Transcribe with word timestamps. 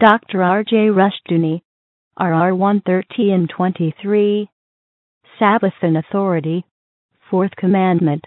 Dr. 0.00 0.42
R.J. 0.42 0.88
Rushdoony, 0.88 1.60
RR 2.18 2.54
130 2.54 3.32
and 3.32 3.50
23, 3.54 4.48
Sabbath 5.38 5.74
and 5.82 5.98
Authority, 5.98 6.64
Fourth 7.30 7.50
Commandment, 7.54 8.24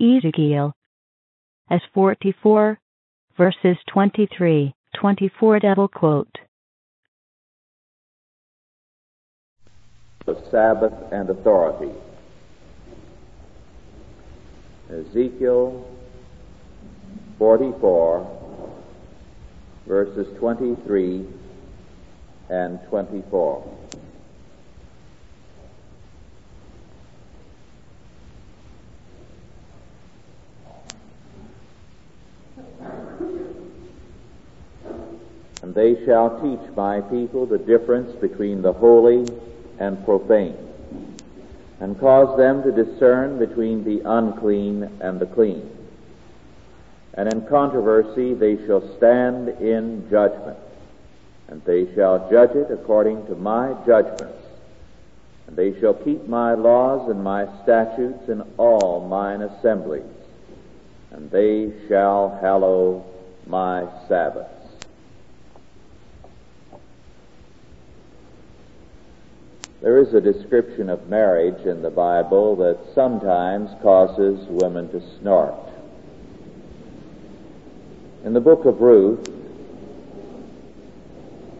Ezekiel, 0.00 0.74
as 1.70 1.80
44, 1.94 2.80
verses 3.36 3.76
23, 3.92 4.74
24 5.00 5.60
double 5.60 5.86
quote. 5.86 6.36
The 10.26 10.42
Sabbath 10.50 10.94
and 11.12 11.30
authority. 11.30 11.92
Ezekiel 14.90 15.86
44, 17.38 18.43
verses 19.86 20.26
23 20.38 21.26
and 22.48 22.80
24. 22.88 23.78
And 35.62 35.74
they 35.74 36.04
shall 36.04 36.40
teach 36.40 36.76
my 36.76 37.00
people 37.00 37.46
the 37.46 37.58
difference 37.58 38.14
between 38.20 38.62
the 38.62 38.72
holy 38.72 39.30
and 39.78 40.04
profane, 40.04 40.56
and 41.80 41.98
cause 41.98 42.36
them 42.38 42.62
to 42.62 42.70
discern 42.70 43.38
between 43.38 43.82
the 43.84 44.00
unclean 44.04 44.84
and 45.00 45.18
the 45.18 45.26
clean. 45.26 45.73
And 47.16 47.32
in 47.32 47.46
controversy 47.46 48.34
they 48.34 48.56
shall 48.66 48.96
stand 48.96 49.48
in 49.48 50.08
judgment, 50.10 50.58
and 51.48 51.62
they 51.64 51.94
shall 51.94 52.28
judge 52.28 52.56
it 52.56 52.70
according 52.72 53.26
to 53.26 53.36
my 53.36 53.74
judgments. 53.86 54.42
And 55.46 55.56
they 55.56 55.78
shall 55.78 55.94
keep 55.94 56.26
my 56.26 56.54
laws 56.54 57.08
and 57.08 57.22
my 57.22 57.46
statutes 57.62 58.28
in 58.28 58.42
all 58.56 59.06
mine 59.08 59.42
assemblies, 59.42 60.02
and 61.12 61.30
they 61.30 61.72
shall 61.88 62.36
hallow 62.40 63.04
my 63.46 63.86
Sabbaths. 64.08 64.50
There 69.82 69.98
is 69.98 70.14
a 70.14 70.20
description 70.20 70.88
of 70.88 71.10
marriage 71.10 71.66
in 71.66 71.82
the 71.82 71.90
Bible 71.90 72.56
that 72.56 72.94
sometimes 72.94 73.70
causes 73.82 74.48
women 74.48 74.88
to 74.88 75.02
snort. 75.18 75.73
In 78.24 78.32
the 78.32 78.40
book 78.40 78.64
of 78.64 78.80
Ruth, 78.80 79.20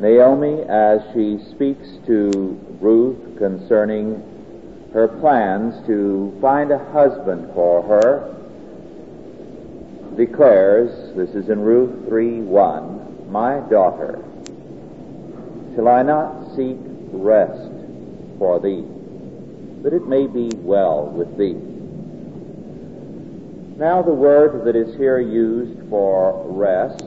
Naomi, 0.00 0.62
as 0.62 1.02
she 1.12 1.38
speaks 1.50 1.86
to 2.06 2.58
Ruth 2.80 3.36
concerning 3.36 4.90
her 4.94 5.08
plans 5.08 5.86
to 5.86 6.34
find 6.40 6.70
a 6.70 6.78
husband 6.78 7.52
for 7.52 7.82
her, 7.82 8.34
declares, 10.16 11.14
this 11.14 11.34
is 11.34 11.50
in 11.50 11.60
Ruth 11.60 12.08
3 12.08 12.40
1, 12.40 13.30
My 13.30 13.60
daughter, 13.68 14.24
shall 15.74 15.88
I 15.88 16.00
not 16.00 16.56
seek 16.56 16.78
rest 17.12 17.70
for 18.38 18.58
thee, 18.58 18.86
that 19.82 19.92
it 19.92 20.06
may 20.06 20.26
be 20.26 20.48
well 20.56 21.08
with 21.08 21.36
thee? 21.36 21.73
Now, 23.76 24.02
the 24.02 24.14
word 24.14 24.64
that 24.66 24.76
is 24.76 24.96
here 24.96 25.18
used 25.18 25.88
for 25.90 26.44
rest 26.46 27.02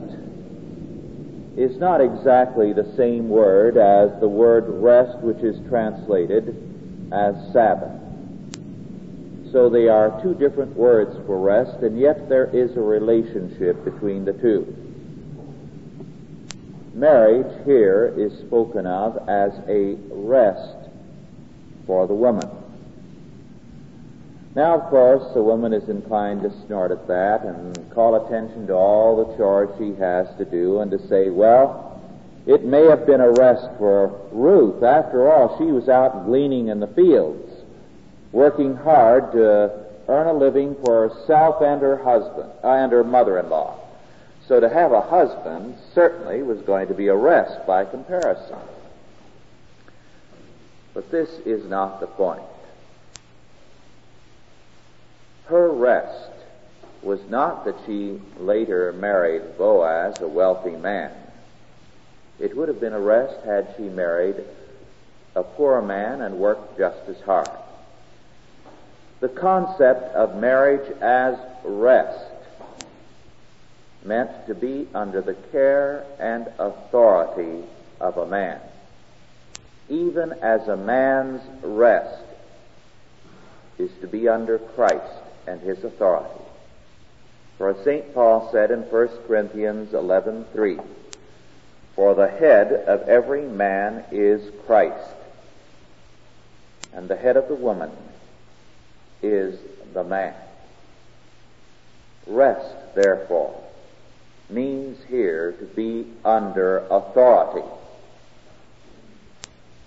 is 1.56 1.78
not 1.78 2.02
exactly 2.02 2.74
the 2.74 2.94
same 2.94 3.30
word 3.30 3.78
as 3.78 4.20
the 4.20 4.28
word 4.28 4.64
rest 4.68 5.18
which 5.20 5.38
is 5.38 5.66
translated 5.68 6.54
as 7.10 7.34
Sabbath. 7.54 7.98
So 9.50 9.70
they 9.70 9.88
are 9.88 10.20
two 10.22 10.34
different 10.34 10.76
words 10.76 11.16
for 11.26 11.40
rest, 11.40 11.82
and 11.82 11.98
yet 11.98 12.28
there 12.28 12.54
is 12.54 12.76
a 12.76 12.82
relationship 12.82 13.82
between 13.82 14.26
the 14.26 14.34
two. 14.34 14.76
Marriage 16.92 17.64
here 17.64 18.12
is 18.14 18.38
spoken 18.40 18.86
of 18.86 19.26
as 19.26 19.52
a 19.68 19.96
rest 20.10 20.76
for 21.86 22.06
the 22.06 22.14
woman. 22.14 22.57
Now, 24.54 24.80
of 24.80 24.90
course, 24.90 25.24
a 25.36 25.42
woman 25.42 25.72
is 25.72 25.88
inclined 25.88 26.42
to 26.42 26.66
snort 26.66 26.90
at 26.90 27.06
that 27.06 27.44
and 27.44 27.90
call 27.92 28.26
attention 28.26 28.66
to 28.68 28.74
all 28.74 29.16
the 29.16 29.36
chores 29.36 29.70
she 29.78 29.94
has 30.00 30.26
to 30.38 30.44
do 30.44 30.80
and 30.80 30.90
to 30.90 31.06
say, 31.08 31.30
well, 31.30 32.00
it 32.46 32.64
may 32.64 32.84
have 32.84 33.06
been 33.06 33.20
a 33.20 33.30
rest 33.30 33.68
for 33.78 34.08
Ruth. 34.32 34.82
After 34.82 35.30
all, 35.30 35.58
she 35.58 35.64
was 35.64 35.88
out 35.88 36.24
gleaning 36.24 36.68
in 36.68 36.80
the 36.80 36.86
fields, 36.86 37.52
working 38.32 38.74
hard 38.74 39.32
to 39.32 39.86
earn 40.08 40.26
a 40.26 40.32
living 40.32 40.74
for 40.82 41.08
herself 41.08 41.60
and 41.60 41.82
her 41.82 42.02
husband, 42.02 42.50
uh, 42.64 42.68
and 42.68 42.90
her 42.90 43.04
mother-in-law. 43.04 43.78
So 44.46 44.60
to 44.60 44.68
have 44.68 44.92
a 44.92 45.02
husband 45.02 45.76
certainly 45.94 46.42
was 46.42 46.62
going 46.62 46.88
to 46.88 46.94
be 46.94 47.08
a 47.08 47.14
rest 47.14 47.66
by 47.66 47.84
comparison. 47.84 48.58
But 50.94 51.10
this 51.10 51.28
is 51.44 51.68
not 51.68 52.00
the 52.00 52.06
point. 52.06 52.42
Her 55.48 55.70
rest 55.70 56.30
was 57.02 57.20
not 57.30 57.64
that 57.64 57.76
she 57.86 58.20
later 58.38 58.92
married 58.92 59.56
Boaz, 59.56 60.20
a 60.20 60.28
wealthy 60.28 60.76
man. 60.76 61.10
It 62.38 62.54
would 62.54 62.68
have 62.68 62.80
been 62.80 62.92
a 62.92 63.00
rest 63.00 63.46
had 63.46 63.72
she 63.76 63.84
married 63.84 64.36
a 65.34 65.42
poor 65.42 65.80
man 65.80 66.20
and 66.20 66.38
worked 66.38 66.76
just 66.76 66.98
as 67.08 67.18
hard. 67.22 67.48
The 69.20 69.30
concept 69.30 70.14
of 70.14 70.36
marriage 70.36 70.92
as 71.00 71.38
rest 71.64 72.30
meant 74.04 74.46
to 74.48 74.54
be 74.54 74.86
under 74.94 75.22
the 75.22 75.34
care 75.50 76.04
and 76.18 76.46
authority 76.58 77.64
of 78.00 78.18
a 78.18 78.26
man. 78.26 78.60
Even 79.88 80.34
as 80.42 80.68
a 80.68 80.76
man's 80.76 81.40
rest 81.62 82.22
is 83.78 83.90
to 84.02 84.06
be 84.06 84.28
under 84.28 84.58
Christ 84.58 85.22
and 85.48 85.60
his 85.62 85.82
authority. 85.82 86.42
For 87.56 87.74
St. 87.82 88.14
Paul 88.14 88.48
said 88.52 88.70
in 88.70 88.82
1 88.82 89.08
Corinthians 89.26 89.92
11:3, 89.92 90.80
"For 91.96 92.14
the 92.14 92.28
head 92.28 92.72
of 92.72 93.08
every 93.08 93.42
man 93.42 94.04
is 94.12 94.52
Christ, 94.66 95.14
and 96.92 97.08
the 97.08 97.16
head 97.16 97.36
of 97.36 97.48
the 97.48 97.54
woman 97.54 97.90
is 99.22 99.58
the 99.92 100.04
man." 100.04 100.34
Rest, 102.26 102.94
therefore, 102.94 103.54
means 104.50 105.02
here 105.04 105.52
to 105.52 105.64
be 105.64 106.06
under 106.24 106.78
authority. 106.90 107.66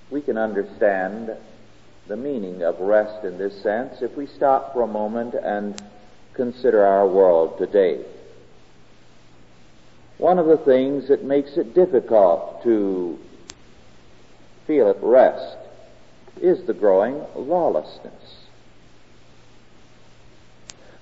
We 0.10 0.22
can 0.22 0.38
understand 0.38 1.38
the 2.12 2.18
meaning 2.18 2.62
of 2.62 2.78
rest 2.82 3.24
in 3.24 3.38
this 3.38 3.64
sense 3.64 4.02
if 4.02 4.18
we 4.18 4.28
stop 4.28 4.74
for 4.74 4.82
a 4.82 4.88
moment 4.88 5.34
and 5.34 5.82
consider 6.34 6.86
our 6.86 7.08
world 7.08 7.58
today. 7.58 8.04
One 10.18 10.38
of 10.38 10.46
the 10.46 10.58
things 10.58 11.08
that 11.08 11.24
makes 11.24 11.52
it 11.56 11.74
difficult 11.74 12.64
to 12.64 13.18
feel 14.68 14.90
at 14.90 15.02
rest 15.02 15.56
is 16.42 16.62
the 16.68 16.74
growing 16.74 17.24
lawlessness. 17.34 18.46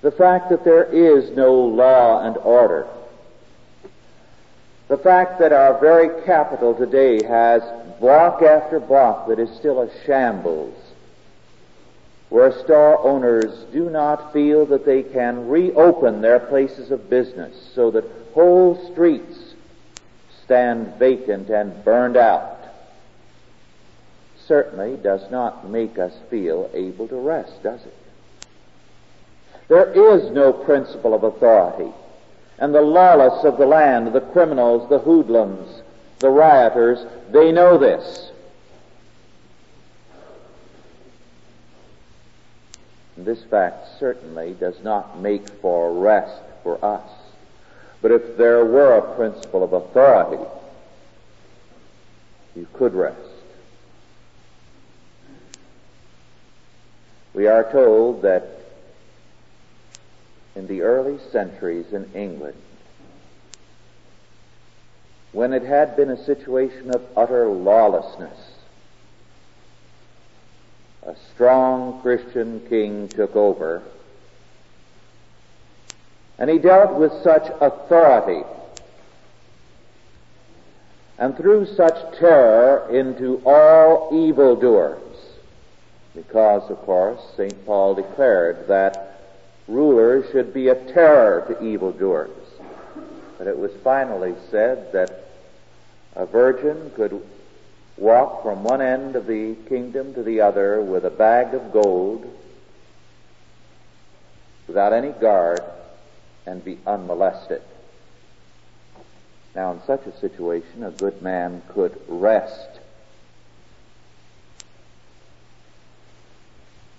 The 0.02 0.12
fact 0.12 0.48
that 0.50 0.62
there 0.62 0.84
is 0.84 1.36
no 1.36 1.54
law 1.54 2.24
and 2.24 2.36
order. 2.36 2.86
The 4.86 4.98
fact 4.98 5.40
that 5.40 5.52
our 5.52 5.80
very 5.80 6.24
capital 6.24 6.72
today 6.72 7.20
has 7.26 7.62
block 7.98 8.42
after 8.42 8.78
block 8.78 9.26
that 9.26 9.40
is 9.40 9.50
still 9.56 9.82
a 9.82 9.90
shambles 10.06 10.89
where 12.30 12.52
store 12.62 13.04
owners 13.04 13.64
do 13.72 13.90
not 13.90 14.32
feel 14.32 14.64
that 14.66 14.86
they 14.86 15.02
can 15.02 15.48
reopen 15.48 16.20
their 16.20 16.38
places 16.38 16.90
of 16.90 17.10
business 17.10 17.70
so 17.74 17.90
that 17.90 18.04
whole 18.32 18.90
streets 18.92 19.54
stand 20.44 20.94
vacant 20.98 21.50
and 21.50 21.84
burned 21.84 22.16
out 22.16 22.60
certainly 24.46 24.96
does 24.96 25.30
not 25.30 25.68
make 25.68 25.98
us 25.98 26.12
feel 26.28 26.68
able 26.74 27.06
to 27.06 27.14
rest, 27.14 27.62
does 27.62 27.80
it? 27.84 27.94
There 29.68 29.92
is 29.92 30.32
no 30.32 30.52
principle 30.52 31.14
of 31.14 31.22
authority. 31.22 31.92
And 32.58 32.74
the 32.74 32.82
lawless 32.82 33.44
of 33.44 33.58
the 33.58 33.66
land, 33.66 34.12
the 34.12 34.20
criminals, 34.20 34.88
the 34.88 34.98
hoodlums, 34.98 35.82
the 36.18 36.30
rioters, 36.30 37.06
they 37.30 37.52
know 37.52 37.78
this. 37.78 38.29
This 43.24 43.42
fact 43.44 43.98
certainly 43.98 44.54
does 44.54 44.82
not 44.82 45.20
make 45.20 45.46
for 45.60 45.92
rest 45.92 46.42
for 46.62 46.82
us. 46.84 47.08
But 48.02 48.12
if 48.12 48.36
there 48.36 48.64
were 48.64 48.96
a 48.96 49.14
principle 49.14 49.62
of 49.62 49.72
authority, 49.72 50.42
you 52.56 52.66
could 52.72 52.94
rest. 52.94 53.18
We 57.34 57.46
are 57.46 57.70
told 57.70 58.22
that 58.22 58.60
in 60.56 60.66
the 60.66 60.82
early 60.82 61.18
centuries 61.30 61.92
in 61.92 62.10
England, 62.14 62.60
when 65.32 65.52
it 65.52 65.62
had 65.62 65.96
been 65.96 66.10
a 66.10 66.24
situation 66.24 66.90
of 66.90 67.02
utter 67.16 67.46
lawlessness, 67.46 68.49
a 71.02 71.14
strong 71.34 72.00
Christian 72.02 72.60
king 72.68 73.08
took 73.08 73.34
over, 73.34 73.82
and 76.38 76.50
he 76.50 76.58
dealt 76.58 76.94
with 76.94 77.12
such 77.22 77.50
authority 77.60 78.44
and 81.18 81.36
threw 81.36 81.66
such 81.66 82.18
terror 82.18 82.88
into 82.90 83.42
all 83.44 84.08
evildoers, 84.12 85.02
because, 86.14 86.70
of 86.70 86.78
course, 86.78 87.20
St. 87.36 87.66
Paul 87.66 87.94
declared 87.94 88.66
that 88.68 89.20
rulers 89.68 90.30
should 90.32 90.52
be 90.52 90.68
a 90.68 90.74
terror 90.92 91.44
to 91.46 91.64
evildoers. 91.64 92.30
But 93.38 93.46
it 93.46 93.58
was 93.58 93.70
finally 93.84 94.34
said 94.50 94.92
that 94.92 95.24
a 96.16 96.26
virgin 96.26 96.90
could 96.94 97.22
walk 98.00 98.42
from 98.42 98.64
one 98.64 98.80
end 98.80 99.14
of 99.14 99.26
the 99.26 99.54
kingdom 99.68 100.14
to 100.14 100.22
the 100.22 100.40
other 100.40 100.80
with 100.80 101.04
a 101.04 101.10
bag 101.10 101.52
of 101.52 101.70
gold 101.70 102.26
without 104.66 104.94
any 104.94 105.10
guard 105.10 105.60
and 106.46 106.64
be 106.64 106.78
unmolested. 106.86 107.60
Now, 109.54 109.72
in 109.72 109.82
such 109.86 110.06
a 110.06 110.18
situation, 110.18 110.82
a 110.82 110.90
good 110.90 111.20
man 111.20 111.62
could 111.68 112.00
rest. 112.08 112.80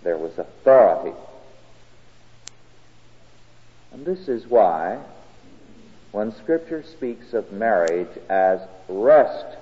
There 0.03 0.17
was 0.17 0.37
authority. 0.37 1.17
And 3.91 4.05
this 4.05 4.27
is 4.27 4.45
why, 4.45 4.99
when 6.11 6.31
Scripture 6.35 6.83
speaks 6.83 7.33
of 7.33 7.51
marriage 7.51 8.17
as 8.29 8.59
rest 8.87 9.57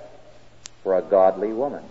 for 0.82 0.96
a 0.96 1.02
godly 1.02 1.52
woman, 1.52 1.84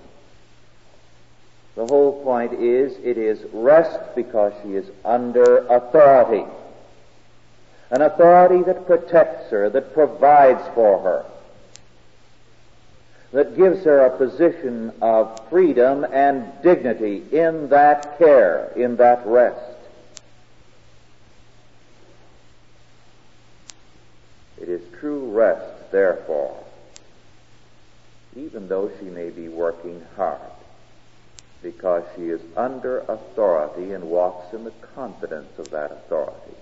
the 1.75 1.86
whole 1.86 2.24
point 2.24 2.53
is 2.53 2.94
it 3.03 3.18
is 3.18 3.39
rest 3.53 4.00
because 4.15 4.53
she 4.63 4.75
is 4.75 4.89
under 5.06 5.65
authority 5.68 6.45
an 7.91 8.01
authority 8.01 8.63
that 8.63 8.86
protects 8.86 9.50
her, 9.50 9.69
that 9.69 9.94
provides 9.94 10.62
for 10.75 11.00
her, 11.00 11.25
that 13.31 13.57
gives 13.57 13.83
her 13.83 14.06
a 14.06 14.18
position 14.18 14.91
of 15.01 15.50
freedom 15.50 16.06
and 16.12 16.51
dignity 16.62 17.24
in 17.31 17.69
that 17.69 18.18
care, 18.18 18.71
in 18.75 18.95
that 18.97 19.25
rest. 19.25 19.57
It 24.62 24.69
is 24.69 24.81
true 25.00 25.31
rest, 25.31 25.91
therefore, 25.91 26.63
even 28.35 28.67
though 28.67 28.91
she 28.99 29.05
may 29.05 29.29
be 29.29 29.47
working 29.47 30.01
hard, 30.15 30.39
because 31.61 32.03
she 32.15 32.29
is 32.29 32.41
under 32.55 32.99
authority 32.99 33.91
and 33.93 34.03
walks 34.03 34.53
in 34.53 34.63
the 34.63 34.73
confidence 34.95 35.57
of 35.57 35.71
that 35.71 35.91
authority. 35.91 36.55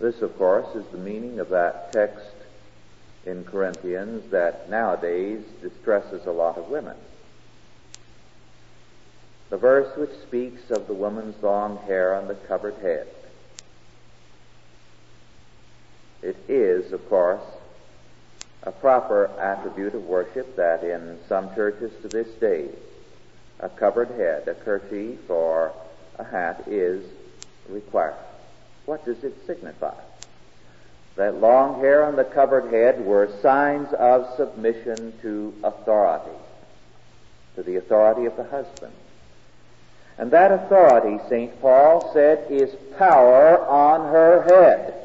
This, 0.00 0.22
of 0.22 0.36
course, 0.36 0.74
is 0.74 0.84
the 0.90 0.98
meaning 0.98 1.38
of 1.38 1.50
that 1.50 1.92
text 1.92 2.34
in 3.26 3.44
Corinthians 3.44 4.30
that 4.30 4.68
nowadays 4.68 5.42
distresses 5.62 6.26
a 6.26 6.32
lot 6.32 6.58
of 6.58 6.68
women. 6.68 6.96
The 9.50 9.56
verse 9.56 9.96
which 9.96 10.10
speaks 10.26 10.70
of 10.70 10.86
the 10.86 10.94
woman's 10.94 11.42
long 11.42 11.78
hair 11.86 12.14
on 12.14 12.28
the 12.28 12.34
covered 12.34 12.74
head. 12.82 13.06
It 16.22 16.36
is, 16.48 16.92
of 16.92 17.08
course, 17.08 17.42
a 18.64 18.72
proper 18.72 19.26
attribute 19.38 19.94
of 19.94 20.04
worship 20.04 20.56
that 20.56 20.82
in 20.82 21.18
some 21.28 21.54
churches 21.54 21.92
to 22.02 22.08
this 22.08 22.28
day, 22.40 22.68
a 23.60 23.68
covered 23.68 24.08
head, 24.08 24.48
a 24.48 24.54
kerchief, 24.54 25.18
or 25.28 25.72
a 26.18 26.24
hat 26.24 26.64
is 26.66 27.04
required. 27.68 28.14
What 28.86 29.04
does 29.04 29.22
it 29.22 29.34
signify? 29.46 29.94
That 31.16 31.40
long 31.40 31.80
hair 31.80 32.04
on 32.04 32.16
the 32.16 32.24
covered 32.24 32.72
head 32.72 33.04
were 33.04 33.28
signs 33.40 33.92
of 33.92 34.34
submission 34.36 35.12
to 35.22 35.54
authority, 35.62 36.36
to 37.56 37.62
the 37.62 37.76
authority 37.76 38.26
of 38.26 38.36
the 38.36 38.44
husband. 38.44 38.92
And 40.18 40.30
that 40.30 40.52
authority, 40.52 41.22
St. 41.28 41.60
Paul 41.60 42.12
said, 42.12 42.46
is 42.50 42.74
power 42.96 43.64
on 43.66 44.12
her 44.12 44.42
head. 44.42 45.03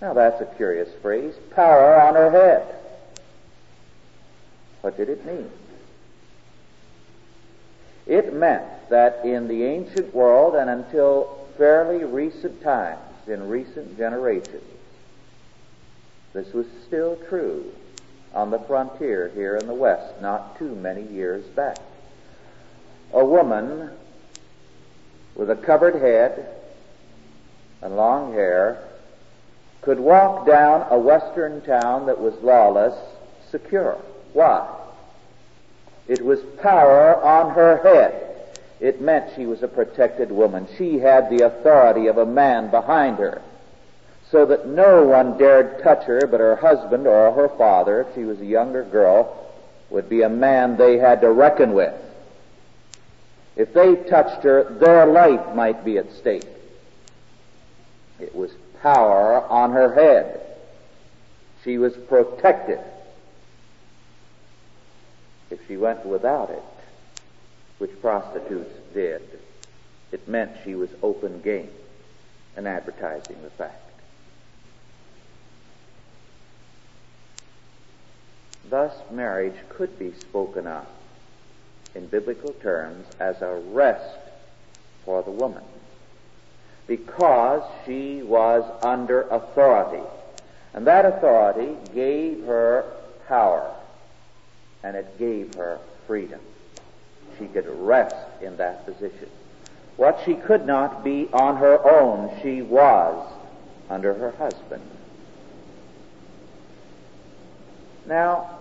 Now 0.00 0.12
that's 0.12 0.40
a 0.40 0.46
curious 0.56 0.88
phrase, 1.00 1.34
power 1.50 2.00
on 2.00 2.14
her 2.14 2.30
head. 2.30 2.74
What 4.82 4.96
did 4.96 5.08
it 5.08 5.24
mean? 5.24 5.50
It 8.06 8.32
meant 8.34 8.88
that 8.90 9.24
in 9.24 9.48
the 9.48 9.64
ancient 9.64 10.14
world 10.14 10.54
and 10.54 10.70
until 10.70 11.46
fairly 11.56 12.04
recent 12.04 12.62
times, 12.62 13.00
in 13.26 13.48
recent 13.48 13.96
generations, 13.96 14.62
this 16.32 16.52
was 16.52 16.66
still 16.86 17.16
true 17.28 17.72
on 18.34 18.50
the 18.50 18.58
frontier 18.60 19.32
here 19.34 19.56
in 19.56 19.66
the 19.66 19.74
West 19.74 20.20
not 20.20 20.58
too 20.58 20.74
many 20.74 21.02
years 21.02 21.44
back. 21.46 21.78
A 23.12 23.24
woman 23.24 23.90
with 25.34 25.50
a 25.50 25.56
covered 25.56 25.96
head 25.96 26.46
and 27.80 27.96
long 27.96 28.32
hair 28.32 28.78
could 29.86 30.00
walk 30.00 30.44
down 30.44 30.84
a 30.90 30.98
western 30.98 31.60
town 31.60 32.06
that 32.06 32.20
was 32.20 32.34
lawless 32.42 32.92
secure. 33.52 33.96
Why? 34.32 34.68
It 36.08 36.20
was 36.24 36.40
power 36.60 37.22
on 37.22 37.54
her 37.54 37.76
head. 37.84 38.50
It 38.80 39.00
meant 39.00 39.36
she 39.36 39.46
was 39.46 39.62
a 39.62 39.68
protected 39.68 40.32
woman. 40.32 40.66
She 40.76 40.98
had 40.98 41.30
the 41.30 41.46
authority 41.46 42.08
of 42.08 42.18
a 42.18 42.26
man 42.26 42.68
behind 42.68 43.18
her. 43.18 43.40
So 44.32 44.44
that 44.46 44.66
no 44.66 45.04
one 45.04 45.38
dared 45.38 45.84
touch 45.84 46.02
her 46.06 46.26
but 46.26 46.40
her 46.40 46.56
husband 46.56 47.06
or 47.06 47.30
her 47.30 47.48
father, 47.50 48.00
if 48.00 48.14
she 48.16 48.24
was 48.24 48.40
a 48.40 48.44
younger 48.44 48.82
girl, 48.82 49.52
would 49.90 50.08
be 50.08 50.22
a 50.22 50.28
man 50.28 50.76
they 50.76 50.98
had 50.98 51.20
to 51.20 51.30
reckon 51.30 51.74
with. 51.74 51.94
If 53.54 53.72
they 53.72 53.94
touched 53.94 54.42
her, 54.42 54.64
their 54.64 55.06
life 55.06 55.54
might 55.54 55.84
be 55.84 55.96
at 55.98 56.12
stake. 56.12 56.44
It 58.18 58.34
was 58.34 58.50
power 58.86 59.44
on 59.48 59.72
her 59.72 59.92
head. 59.94 60.40
She 61.64 61.76
was 61.76 61.94
protected 62.08 62.78
if 65.50 65.58
she 65.66 65.76
went 65.76 66.06
without 66.06 66.50
it, 66.50 66.62
which 67.78 68.00
prostitutes 68.00 68.72
did, 68.94 69.22
it 70.12 70.28
meant 70.28 70.52
she 70.62 70.76
was 70.76 70.88
open 71.02 71.40
game 71.40 71.70
and 72.56 72.68
advertising 72.68 73.42
the 73.42 73.50
fact. 73.50 73.82
Thus, 78.70 78.94
marriage 79.10 79.58
could 79.68 79.98
be 79.98 80.12
spoken 80.12 80.68
of 80.68 80.86
in 81.96 82.06
biblical 82.06 82.52
terms 82.52 83.04
as 83.18 83.42
a 83.42 83.60
rest 83.72 84.20
for 85.04 85.24
the 85.24 85.32
woman 85.32 85.64
because 86.86 87.62
she 87.84 88.22
was 88.22 88.64
under 88.82 89.22
authority. 89.22 90.06
And 90.74 90.86
that 90.86 91.04
authority 91.04 91.74
gave 91.94 92.44
her 92.44 92.84
power 93.26 93.74
and 94.82 94.96
it 94.96 95.18
gave 95.18 95.54
her 95.54 95.78
freedom. 96.06 96.40
She 97.38 97.46
could 97.46 97.66
rest 97.66 98.14
in 98.40 98.56
that 98.58 98.86
position. 98.86 99.28
What 99.96 100.20
she 100.24 100.34
could 100.34 100.66
not 100.66 101.02
be 101.02 101.28
on 101.32 101.56
her 101.56 101.82
own, 101.90 102.38
she 102.42 102.62
was 102.62 103.32
under 103.88 104.14
her 104.14 104.30
husband. 104.32 104.82
Now, 108.06 108.60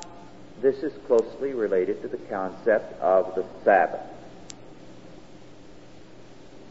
this 0.62 0.78
is 0.78 0.94
closely 1.06 1.54
related 1.54 2.02
to 2.02 2.08
the 2.08 2.18
concept 2.18 3.00
of 3.02 3.36
the 3.36 3.46
Sabbath. 3.64 4.02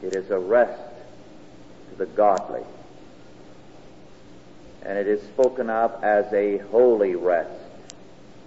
It 0.02 0.14
is 0.14 0.30
a 0.30 0.38
rest 0.38 0.93
the 1.96 2.06
godly. 2.06 2.62
And 4.82 4.98
it 4.98 5.06
is 5.06 5.22
spoken 5.22 5.70
of 5.70 6.02
as 6.04 6.30
a 6.32 6.58
holy 6.58 7.14
rest. 7.14 7.50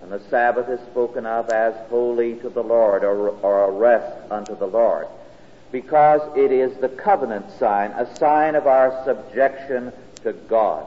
And 0.02 0.12
the 0.12 0.22
Sabbath 0.30 0.70
is 0.70 0.80
spoken 0.88 1.26
of 1.26 1.50
as 1.50 1.74
holy 1.90 2.36
to 2.36 2.50
the 2.50 2.64
Lord 2.64 3.04
or, 3.04 3.30
or 3.30 3.70
a 3.70 3.72
rest 3.72 4.32
unto 4.32 4.56
the 4.56 4.68
Lord 4.68 5.08
because 5.72 6.22
it 6.38 6.52
is 6.52 6.76
the 6.78 6.90
covenant 6.90 7.46
sign, 7.60 7.92
a 7.92 8.16
sign 8.18 8.56
of 8.56 8.68
our 8.68 9.04
subjection 9.06 9.92
to 10.24 10.34
God 10.34 10.86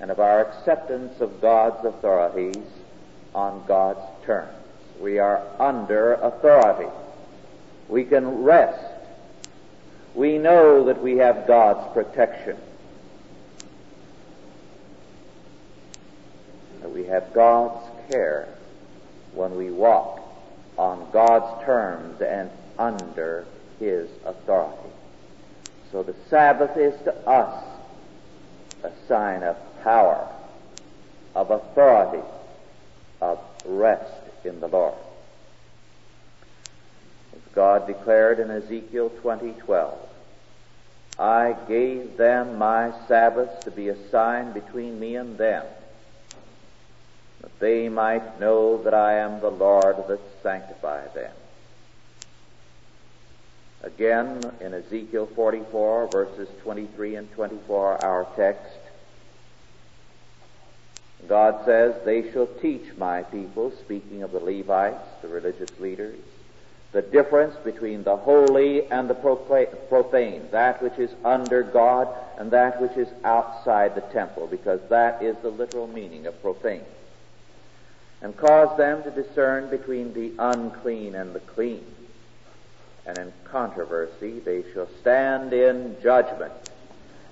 and 0.00 0.10
of 0.10 0.18
our 0.18 0.44
acceptance 0.46 1.20
of 1.20 1.40
God's 1.40 1.84
authorities 1.84 2.56
on 3.34 3.64
God's 3.66 4.00
terms. 4.24 4.52
We 5.00 5.18
are 5.18 5.42
under 5.58 6.14
authority. 6.14 6.90
We 7.88 8.04
can 8.04 8.42
rest. 8.42 8.89
We 10.14 10.38
know 10.38 10.84
that 10.84 11.02
we 11.02 11.18
have 11.18 11.46
God's 11.46 11.92
protection. 11.94 12.56
That 16.80 16.90
we 16.90 17.04
have 17.04 17.32
God's 17.32 17.84
care 18.10 18.48
when 19.34 19.56
we 19.56 19.70
walk 19.70 20.20
on 20.76 21.06
God's 21.12 21.64
terms 21.64 22.20
and 22.20 22.50
under 22.78 23.46
His 23.78 24.08
authority. 24.24 24.90
So 25.92 26.02
the 26.02 26.14
Sabbath 26.28 26.76
is 26.76 26.94
to 27.04 27.14
us 27.28 27.64
a 28.82 28.90
sign 29.06 29.42
of 29.42 29.56
power, 29.82 30.28
of 31.34 31.50
authority, 31.50 32.26
of 33.20 33.38
rest 33.64 34.22
in 34.44 34.60
the 34.60 34.68
Lord. 34.68 34.94
God 37.54 37.86
declared 37.86 38.38
in 38.38 38.50
Ezekiel 38.50 39.10
20:12, 39.22 39.98
I 41.18 41.56
gave 41.68 42.16
them 42.16 42.56
my 42.56 42.92
Sabbaths 43.08 43.64
to 43.64 43.70
be 43.70 43.88
a 43.88 44.08
sign 44.10 44.52
between 44.52 44.98
me 44.98 45.16
and 45.16 45.36
them, 45.36 45.66
that 47.40 47.58
they 47.58 47.88
might 47.88 48.40
know 48.40 48.82
that 48.82 48.94
I 48.94 49.14
am 49.14 49.40
the 49.40 49.50
Lord 49.50 49.96
that 50.08 50.20
sanctify 50.42 51.08
them. 51.08 51.32
Again, 53.82 54.52
in 54.60 54.74
Ezekiel 54.74 55.26
44, 55.34 56.06
verses 56.08 56.48
23 56.62 57.16
and 57.16 57.32
24, 57.32 58.04
our 58.04 58.26
text, 58.36 58.78
God 61.26 61.64
says, 61.64 61.94
They 62.04 62.30
shall 62.30 62.46
teach 62.46 62.96
my 62.98 63.22
people, 63.22 63.72
speaking 63.84 64.22
of 64.22 64.32
the 64.32 64.40
Levites, 64.40 65.08
the 65.22 65.28
religious 65.28 65.70
leaders, 65.80 66.18
the 66.92 67.02
difference 67.02 67.54
between 67.64 68.02
the 68.02 68.16
holy 68.16 68.90
and 68.90 69.08
the 69.08 69.14
profane, 69.14 70.48
that 70.50 70.82
which 70.82 70.98
is 70.98 71.10
under 71.24 71.62
God 71.62 72.08
and 72.38 72.50
that 72.50 72.80
which 72.80 72.96
is 72.96 73.08
outside 73.24 73.94
the 73.94 74.00
temple, 74.00 74.46
because 74.46 74.80
that 74.88 75.22
is 75.22 75.36
the 75.42 75.50
literal 75.50 75.86
meaning 75.86 76.26
of 76.26 76.40
profane. 76.42 76.84
And 78.22 78.36
cause 78.36 78.76
them 78.76 79.02
to 79.04 79.10
discern 79.10 79.70
between 79.70 80.12
the 80.12 80.32
unclean 80.38 81.14
and 81.14 81.34
the 81.34 81.40
clean. 81.40 81.84
And 83.06 83.16
in 83.18 83.32
controversy 83.44 84.40
they 84.40 84.64
shall 84.72 84.88
stand 85.00 85.52
in 85.52 85.96
judgment 86.02 86.52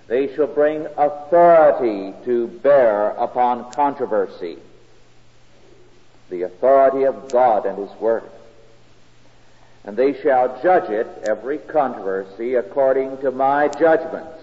they 0.08 0.34
shall 0.34 0.46
bring 0.46 0.86
authority 0.96 2.14
to 2.24 2.48
bear 2.48 3.10
upon 3.10 3.70
controversy. 3.72 4.56
The 6.30 6.42
authority 6.42 7.04
of 7.04 7.30
God 7.30 7.66
and 7.66 7.78
His 7.78 8.00
Word. 8.00 8.24
And 9.84 9.96
they 9.96 10.20
shall 10.20 10.60
judge 10.62 10.90
it, 10.90 11.06
every 11.22 11.58
controversy, 11.58 12.54
according 12.56 13.18
to 13.18 13.30
my 13.30 13.68
judgments. 13.68 14.42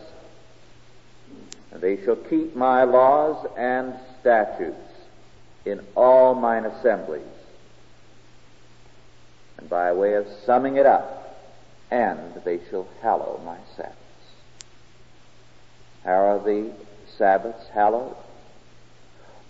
And 1.71 1.81
they 1.81 2.03
shall 2.03 2.15
keep 2.15 2.55
my 2.55 2.83
laws 2.83 3.45
and 3.57 3.93
statutes 4.21 4.75
in 5.65 5.81
all 5.95 6.35
mine 6.35 6.65
assemblies. 6.65 7.21
And 9.57 9.69
by 9.69 9.91
way 9.93 10.13
of 10.13 10.25
summing 10.45 10.77
it 10.77 10.85
up, 10.85 11.37
and 11.91 12.41
they 12.43 12.59
shall 12.69 12.87
hallow 13.01 13.39
my 13.45 13.57
Sabbaths. 13.75 13.95
How 16.03 16.11
are 16.11 16.39
the 16.39 16.71
Sabbaths 17.17 17.67
hallowed? 17.73 18.15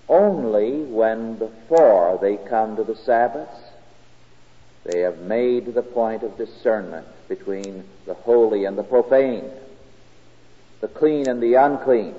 Only 0.08 0.84
when 0.84 1.36
before 1.36 2.18
they 2.22 2.38
come 2.38 2.76
to 2.76 2.84
the 2.84 2.96
Sabbaths, 2.96 3.65
they 4.86 5.00
have 5.00 5.18
made 5.20 5.74
the 5.74 5.82
point 5.82 6.22
of 6.24 6.38
discernment 6.38 7.08
between 7.28 7.84
the 8.06 8.14
holy 8.14 8.66
and 8.66 8.78
the 8.78 8.84
profane, 8.84 9.50
the 10.80 10.88
clean 10.88 11.28
and 11.28 11.42
the 11.42 11.56
unclean. 11.56 12.14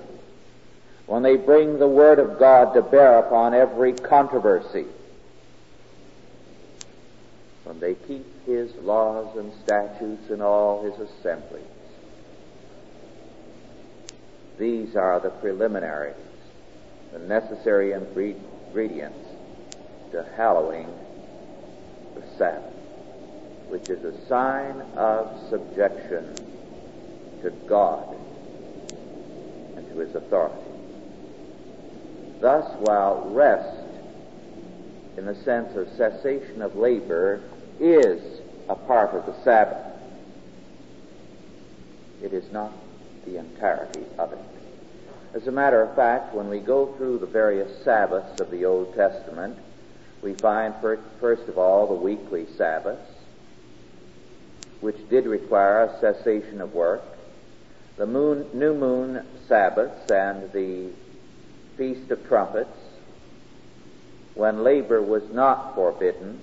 When 1.06 1.22
they 1.22 1.36
bring 1.36 1.78
the 1.78 1.86
Word 1.86 2.18
of 2.18 2.40
God 2.40 2.74
to 2.74 2.82
bear 2.82 3.20
upon 3.20 3.54
every 3.54 3.92
controversy, 3.92 4.86
when 7.62 7.78
they 7.78 7.94
keep 7.94 8.26
His 8.44 8.74
laws 8.82 9.36
and 9.36 9.52
statutes 9.62 10.28
in 10.30 10.42
all 10.42 10.82
His 10.82 11.08
assemblies, 11.08 11.62
these 14.58 14.96
are 14.96 15.20
the 15.20 15.30
preliminaries, 15.30 16.16
the 17.12 17.20
necessary 17.20 17.92
ingredients 17.92 19.28
to 20.10 20.26
hallowing 20.36 20.88
Sabbath, 22.38 22.72
which 23.68 23.88
is 23.88 24.04
a 24.04 24.26
sign 24.28 24.82
of 24.96 25.28
subjection 25.50 26.34
to 27.42 27.50
God 27.68 28.16
and 29.76 29.88
to 29.90 29.98
His 29.98 30.14
authority. 30.14 30.70
Thus, 32.40 32.70
while 32.80 33.28
rest, 33.30 33.86
in 35.16 35.26
the 35.26 35.34
sense 35.44 35.74
of 35.76 35.88
cessation 35.96 36.62
of 36.62 36.76
labor, 36.76 37.42
is 37.80 38.20
a 38.68 38.74
part 38.74 39.14
of 39.14 39.26
the 39.26 39.42
Sabbath, 39.42 39.92
it 42.22 42.32
is 42.32 42.50
not 42.52 42.72
the 43.24 43.38
entirety 43.38 44.04
of 44.18 44.32
it. 44.32 44.38
As 45.34 45.46
a 45.46 45.52
matter 45.52 45.82
of 45.82 45.94
fact, 45.94 46.34
when 46.34 46.48
we 46.48 46.60
go 46.60 46.94
through 46.96 47.18
the 47.18 47.26
various 47.26 47.84
Sabbaths 47.84 48.40
of 48.40 48.50
the 48.50 48.64
Old 48.64 48.94
Testament, 48.94 49.58
we 50.22 50.34
find, 50.34 50.74
first 51.20 51.48
of 51.48 51.58
all, 51.58 51.86
the 51.86 51.94
weekly 51.94 52.46
Sabbaths, 52.56 53.10
which 54.80 54.96
did 55.08 55.26
require 55.26 55.84
a 55.84 56.00
cessation 56.00 56.60
of 56.60 56.72
work, 56.72 57.02
the 57.96 58.06
moon, 58.06 58.46
new 58.52 58.74
moon 58.74 59.24
Sabbaths, 59.48 60.10
and 60.10 60.52
the 60.52 60.90
Feast 61.76 62.10
of 62.10 62.26
Trumpets, 62.28 62.78
when 64.34 64.62
labor 64.62 65.00
was 65.00 65.22
not 65.32 65.74
forbidden, 65.74 66.40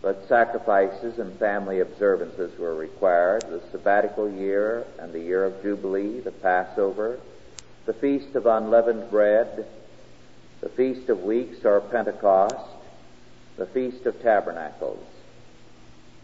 but 0.00 0.28
sacrifices 0.28 1.18
and 1.18 1.36
family 1.38 1.80
observances 1.80 2.56
were 2.58 2.74
required. 2.74 3.42
The 3.42 3.62
sabbatical 3.72 4.30
year 4.30 4.86
and 4.98 5.12
the 5.12 5.20
year 5.20 5.44
of 5.44 5.62
Jubilee, 5.62 6.20
the 6.20 6.30
Passover, 6.30 7.18
the 7.86 7.94
Feast 7.94 8.36
of 8.36 8.46
Unleavened 8.46 9.10
Bread, 9.10 9.66
the 10.64 10.70
Feast 10.70 11.10
of 11.10 11.22
Weeks 11.22 11.62
or 11.66 11.78
Pentecost, 11.82 12.56
the 13.58 13.66
Feast 13.66 14.06
of 14.06 14.20
Tabernacles. 14.22 15.06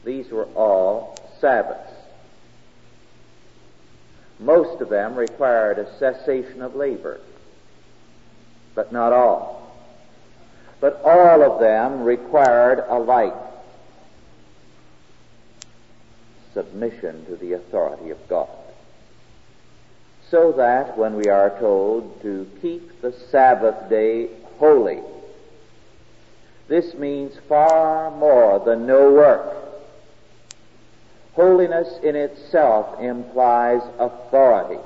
These 0.02 0.30
were 0.30 0.46
all 0.54 1.18
Sabbaths. 1.42 1.92
Most 4.38 4.80
of 4.80 4.88
them 4.88 5.14
required 5.14 5.78
a 5.78 5.98
cessation 5.98 6.62
of 6.62 6.74
labor, 6.74 7.20
but 8.74 8.90
not 8.90 9.12
all. 9.12 9.76
But 10.80 11.02
all 11.04 11.42
of 11.42 11.60
them 11.60 12.02
required 12.02 12.82
a 12.88 12.98
light 12.98 13.34
submission 16.54 17.26
to 17.26 17.36
the 17.36 17.52
authority 17.52 18.08
of 18.08 18.26
God. 18.26 18.48
So 20.30 20.52
that 20.52 20.96
when 20.96 21.16
we 21.16 21.28
are 21.28 21.58
told 21.58 22.22
to 22.22 22.48
keep 22.62 23.02
the 23.02 23.12
Sabbath 23.30 23.90
day 23.90 24.28
holy, 24.58 25.00
this 26.68 26.94
means 26.94 27.36
far 27.48 28.12
more 28.12 28.60
than 28.60 28.86
no 28.86 29.12
work. 29.12 29.56
Holiness 31.32 31.98
in 32.04 32.14
itself 32.14 33.00
implies 33.00 33.82
authority. 33.98 34.80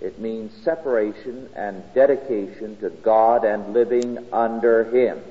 It 0.00 0.18
means 0.18 0.52
separation 0.64 1.48
and 1.54 1.84
dedication 1.94 2.76
to 2.78 2.90
God 2.90 3.44
and 3.44 3.72
living 3.72 4.18
under 4.32 4.84
Him. 4.84 5.22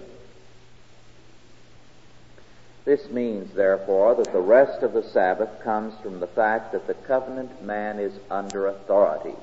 This 2.84 3.10
means, 3.12 3.54
therefore, 3.54 4.16
that 4.16 4.34
the 4.34 4.40
rest 4.40 4.82
of 4.82 4.94
the 4.94 5.04
Sabbath 5.04 5.50
comes 5.64 5.94
from 6.02 6.20
the 6.20 6.28
fact 6.28 6.72
that 6.72 6.88
the 6.88 6.96
covenant 6.96 7.64
man 7.64 8.00
is 8.00 8.14
under 8.30 8.68
authority, 8.68 9.36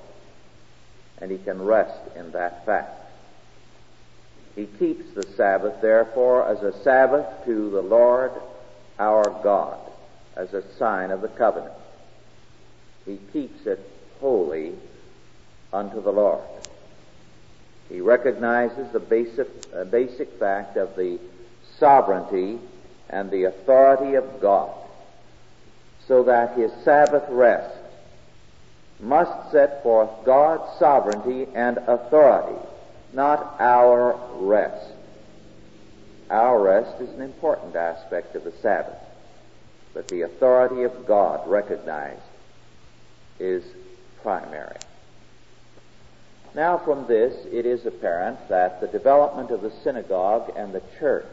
and 1.19 1.31
he 1.31 1.39
can 1.39 1.63
rest 1.63 2.01
in 2.17 2.33
that 2.33 2.67
fact. 2.67 3.05
He 4.57 4.67
keeps 4.67 5.15
the 5.15 5.25
Sabbath, 5.37 5.81
therefore, 5.81 6.49
as 6.49 6.63
a 6.63 6.83
Sabbath 6.83 7.27
to 7.45 7.71
the 7.71 7.83
Lord 7.83 8.33
our 8.99 9.31
God, 9.45 9.79
as 10.35 10.53
a 10.53 10.65
sign 10.77 11.13
of 11.13 11.21
the 11.21 11.29
covenant. 11.29 11.75
He 13.07 13.21
keeps 13.33 13.67
it 13.67 13.79
holy 14.21 14.75
unto 15.73 16.03
the 16.03 16.11
Lord. 16.11 16.43
He 17.89 18.01
recognizes 18.01 18.93
the 18.93 18.99
basic, 18.99 19.49
uh, 19.73 19.85
basic 19.85 20.39
fact 20.41 20.77
of 20.77 20.97
the 20.97 21.21
sovereignty 21.79 22.59
and 23.11 23.31
the 23.31 23.45
authority 23.45 24.15
of 24.15 24.41
God, 24.41 24.75
so 26.07 26.25
that 26.25 26.57
his 26.57 26.73
Sabbath 26.85 27.25
rest 27.29 27.77
must 29.01 29.53
set 29.53 29.83
forth 29.83 30.11
God's 30.25 30.79
sovereignty 30.79 31.47
and 31.55 31.79
authority, 31.79 32.59
not 33.13 33.57
our 33.61 34.19
rest. 34.35 34.93
Our 36.31 36.61
rest 36.61 37.01
is 37.01 37.11
an 37.11 37.23
important 37.23 37.77
aspect 37.77 38.35
of 38.37 38.45
the 38.45 38.53
Sabbath, 38.61 38.99
but 39.95 40.09
the 40.09 40.23
authority 40.23 40.83
of 40.83 41.07
God 41.07 41.49
recognized 41.49 42.21
is 43.39 43.65
primary. 44.23 44.77
Now, 46.55 46.79
from 46.79 47.07
this, 47.07 47.47
it 47.53 47.67
is 47.67 47.87
apparent 47.87 48.49
that 48.49 48.81
the 48.81 48.89
development 48.89 49.51
of 49.51 49.63
the 49.63 49.73
synagogue 49.85 50.53
and 50.57 50.73
the 50.73 50.83
church 50.99 51.27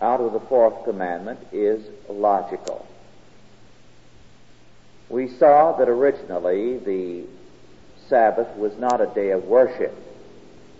out 0.00 0.20
of 0.20 0.32
the 0.32 0.40
fourth 0.40 0.84
commandment 0.84 1.40
is 1.52 1.84
logical. 2.08 2.86
We 5.08 5.28
saw 5.28 5.76
that 5.78 5.88
originally 5.88 6.78
the 6.78 7.24
Sabbath 8.08 8.54
was 8.56 8.76
not 8.78 9.00
a 9.00 9.06
day 9.14 9.30
of 9.30 9.44
worship. 9.44 9.94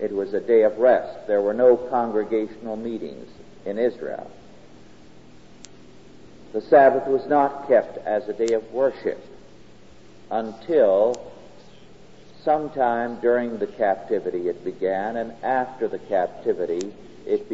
It 0.01 0.13
was 0.13 0.35
a 0.35 0.41
day 0.41 0.63
of 0.63 0.79
rest. 0.79 1.27
There 1.27 1.41
were 1.41 1.55
no 1.55 1.77
congregational 1.77 2.77
meetings 2.77 3.29
in 3.65 3.79
Israel. 3.79 4.31
The 6.53 6.61
Sabbath 6.63 7.07
was 7.07 7.27
not 7.27 7.69
kept 7.69 7.99
as 8.07 8.29
a 8.29 8.33
day 8.33 8.53
of 8.53 8.71
worship 8.73 9.23
until 10.31 11.33
sometime 12.45 13.21
during 13.21 13.59
the 13.59 13.67
captivity 13.67 14.49
it 14.49 14.65
began, 14.65 15.17
and 15.17 15.33
after 15.43 15.89
the 15.89 15.99
captivity 15.99 16.93
it 17.27 17.49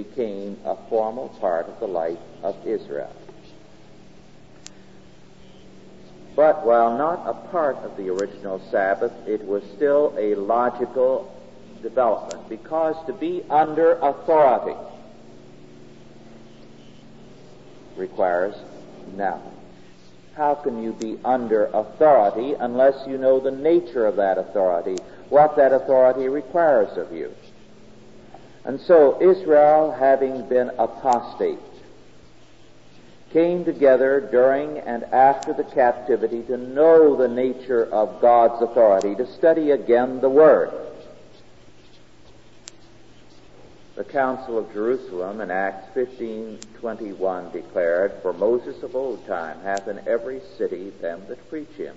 a 0.64 0.76
formal 0.88 1.28
part 1.40 1.68
of 1.68 1.78
the 1.80 1.86
life 1.86 2.18
of 2.42 2.56
Israel. 2.66 3.14
But 6.36 6.66
while 6.66 6.98
not 6.98 7.22
a 7.26 7.34
part 7.50 7.76
of 7.76 7.96
the 7.96 8.08
original 8.08 8.60
Sabbath, 8.70 9.12
it 9.26 9.44
was 9.44 9.62
still 9.76 10.14
a 10.18 10.34
logical 10.34 11.30
development 11.82 12.48
because 12.48 12.96
to 13.06 13.12
be 13.12 13.44
under 13.48 13.92
authority 13.98 14.76
requires 17.96 18.54
knowledge. 19.16 19.42
How 20.34 20.56
can 20.56 20.82
you 20.82 20.92
be 20.92 21.16
under 21.24 21.66
authority 21.66 22.54
unless 22.58 23.06
you 23.06 23.18
know 23.18 23.38
the 23.38 23.52
nature 23.52 24.04
of 24.06 24.16
that 24.16 24.36
authority, 24.36 24.96
what 25.28 25.54
that 25.56 25.72
authority 25.72 26.28
requires 26.28 26.96
of 26.98 27.12
you? 27.12 27.32
And 28.64 28.80
so 28.80 29.20
Israel, 29.20 29.90
having 29.90 30.48
been 30.48 30.70
apostate, 30.78 31.58
came 33.30 33.64
together 33.64 34.20
during 34.30 34.78
and 34.78 35.04
after 35.04 35.52
the 35.52 35.64
captivity 35.64 36.42
to 36.44 36.56
know 36.56 37.16
the 37.16 37.28
nature 37.28 37.84
of 37.92 38.20
God's 38.20 38.62
authority, 38.62 39.14
to 39.16 39.26
study 39.26 39.72
again 39.72 40.20
the 40.20 40.30
Word. 40.30 40.70
The 43.96 44.04
Council 44.04 44.58
of 44.58 44.72
Jerusalem 44.72 45.40
in 45.40 45.50
Acts 45.50 45.88
15:21 45.94 47.50
declared, 47.52 48.12
"For 48.22 48.32
Moses 48.32 48.82
of 48.82 48.96
old 48.96 49.26
time 49.26 49.60
hath 49.62 49.88
in 49.88 50.00
every 50.06 50.40
city 50.56 50.90
them 51.00 51.22
that 51.28 51.48
preach 51.50 51.72
him, 51.76 51.96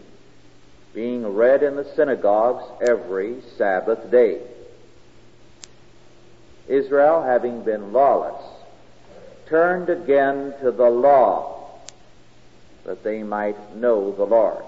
being 0.94 1.36
read 1.36 1.64
in 1.64 1.76
the 1.76 1.86
synagogues 1.96 2.66
every 2.82 3.42
Sabbath 3.58 4.12
day." 4.12 4.42
Israel, 6.68 7.24
having 7.24 7.64
been 7.64 7.94
lawless, 7.94 8.44
turned 9.48 9.90
again 9.90 10.54
to 10.62 10.72
the 10.72 10.90
law 10.90 11.80
that 12.86 13.04
they 13.04 13.24
might 13.24 13.76
know 13.76 14.12
the 14.12 14.26
Lord. 14.26 14.64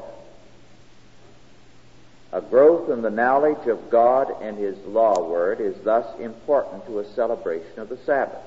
A 2.31 2.41
growth 2.41 2.89
in 2.89 3.01
the 3.01 3.09
knowledge 3.09 3.67
of 3.67 3.89
God 3.89 4.31
and 4.41 4.57
His 4.57 4.77
law 4.85 5.27
word 5.27 5.59
is 5.59 5.75
thus 5.83 6.05
important 6.19 6.85
to 6.85 6.99
a 6.99 7.13
celebration 7.13 7.79
of 7.79 7.89
the 7.89 7.97
Sabbath. 8.05 8.43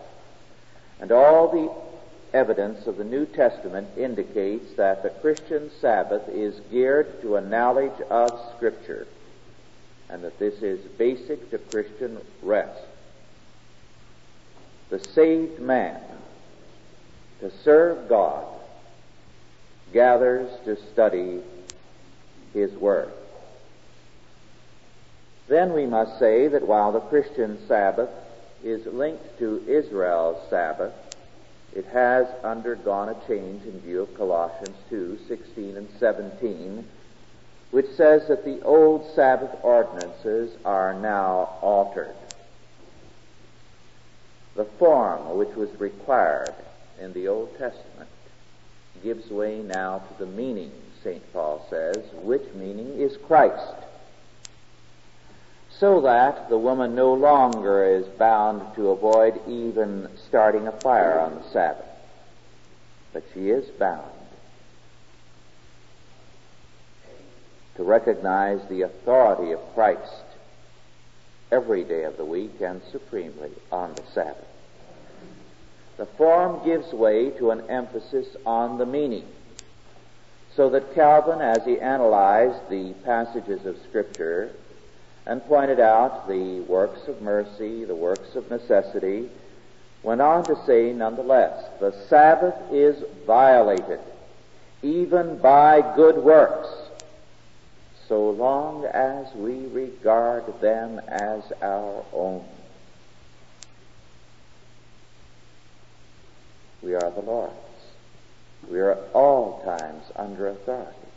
And 1.01 1.11
all 1.11 1.49
the 1.49 2.37
evidence 2.37 2.87
of 2.87 2.97
the 2.97 3.05
New 3.05 3.27
Testament 3.27 3.88
indicates 3.97 4.75
that 4.77 5.03
the 5.03 5.11
Christian 5.11 5.71
Sabbath 5.81 6.29
is 6.29 6.61
geared 6.71 7.21
to 7.23 7.37
a 7.37 7.41
knowledge 7.41 8.01
of 8.09 8.31
Scripture 8.57 9.07
and 10.09 10.23
that 10.23 10.38
this 10.38 10.62
is 10.62 10.79
basic 10.99 11.51
to 11.51 11.59
Christian 11.59 12.19
rest. 12.43 12.81
The 14.93 14.99
saved 15.15 15.59
man 15.59 16.03
to 17.41 17.51
serve 17.65 18.11
God 18.11 18.45
gathers 19.91 20.51
to 20.67 20.77
study 20.93 21.41
His 22.53 22.71
Word. 22.73 23.11
Then 25.49 25.73
we 25.73 25.87
must 25.87 26.19
say 26.19 26.47
that 26.49 26.69
while 26.69 26.93
the 26.93 27.01
Christian 27.01 27.59
Sabbath 27.67 28.11
is 28.63 28.85
linked 28.85 29.39
to 29.39 29.65
Israel's 29.67 30.47
Sabbath, 30.51 30.93
it 31.75 31.87
has 31.87 32.27
undergone 32.45 33.09
a 33.09 33.27
change 33.27 33.65
in 33.65 33.81
view 33.81 34.03
of 34.03 34.15
Colossians 34.15 34.77
2, 34.91 35.21
16 35.27 35.79
and 35.79 35.89
17, 35.99 36.87
which 37.71 37.89
says 37.97 38.29
that 38.29 38.45
the 38.45 38.61
old 38.61 39.11
Sabbath 39.15 39.57
ordinances 39.63 40.55
are 40.67 40.93
now 40.93 41.57
altered. 41.63 42.15
The 44.55 44.65
form 44.79 45.37
which 45.37 45.55
was 45.57 45.71
required 45.81 46.55
in 47.01 47.12
the 47.12 47.29
Old 47.29 47.57
Testament 47.59 48.11
gives 49.03 49.31
way 49.31 49.62
now 49.62 49.99
to 49.99 50.25
the 50.25 50.31
meaning, 50.31 50.73
St. 51.03 51.33
Paul 51.33 51.67
says, 51.71 52.05
which 52.23 52.53
meaning 52.55 53.01
is 53.01 53.17
Christ 53.27 53.75
so 55.83 56.01
that 56.03 56.49
the 56.49 56.59
woman 56.59 56.95
no 56.95 57.12
longer 57.15 57.85
is 57.85 58.07
bound 58.07 58.75
to 58.77 58.91
avoid 58.91 59.41
even 59.49 60.09
starting 60.29 60.69
a 60.69 60.73
fire 60.81 61.19
on 61.19 61.35
the 61.35 61.51
Sabbath. 61.51 61.87
But 63.12 63.25
she 63.35 63.51
is 63.51 63.69
bound 63.71 64.11
to 67.77 67.83
recognize 67.83 68.61
the 68.69 68.83
authority 68.83 69.53
of 69.53 69.61
Christ 69.75 70.22
every 71.53 71.85
day 71.85 72.05
of 72.05 72.17
the 72.17 72.25
week 72.25 72.61
and 72.61 72.81
supremely 72.91 73.51
on 73.71 73.95
the 73.95 74.03
Sabbath. 74.12 74.47
The 75.99 76.07
form 76.07 76.65
gives 76.65 76.93
way 76.93 77.31
to 77.33 77.51
an 77.51 77.71
emphasis 77.71 78.27
on 78.45 78.79
the 78.79 78.87
meaning. 78.87 79.27
So 80.57 80.71
that 80.71 80.95
Calvin, 80.95 81.41
as 81.41 81.65
he 81.65 81.79
analyzed 81.79 82.69
the 82.69 82.95
passages 83.05 83.65
of 83.67 83.77
Scripture, 83.88 84.51
and 85.27 85.45
pointed 85.45 85.79
out 85.79 86.27
the 86.27 86.61
works 86.69 87.07
of 87.07 87.23
mercy, 87.23 87.85
the 87.85 87.95
works 87.95 88.35
of 88.35 88.51
necessity, 88.51 89.29
went 90.03 90.21
on 90.21 90.45
to 90.47 90.57
say, 90.67 90.93
nonetheless, 90.93 91.65
the 91.79 91.93
Sabbath 92.09 92.57
is 92.73 93.05
violated 93.27 94.01
even 94.83 95.38
by 95.38 95.81
good 95.95 96.17
works, 96.17 96.69
so 98.12 98.29
long 98.29 98.85
as 98.85 99.35
we 99.35 99.64
regard 99.68 100.44
them 100.61 101.01
as 101.09 101.51
our 101.62 102.05
own. 102.12 102.44
We 106.83 106.94
are 106.94 107.11
the 107.11 107.22
Lord's. 107.22 107.55
We 108.70 108.81
are 108.81 108.92
at 108.92 109.14
all 109.14 109.62
times 109.64 110.05
under 110.14 110.48
authority. 110.48 111.09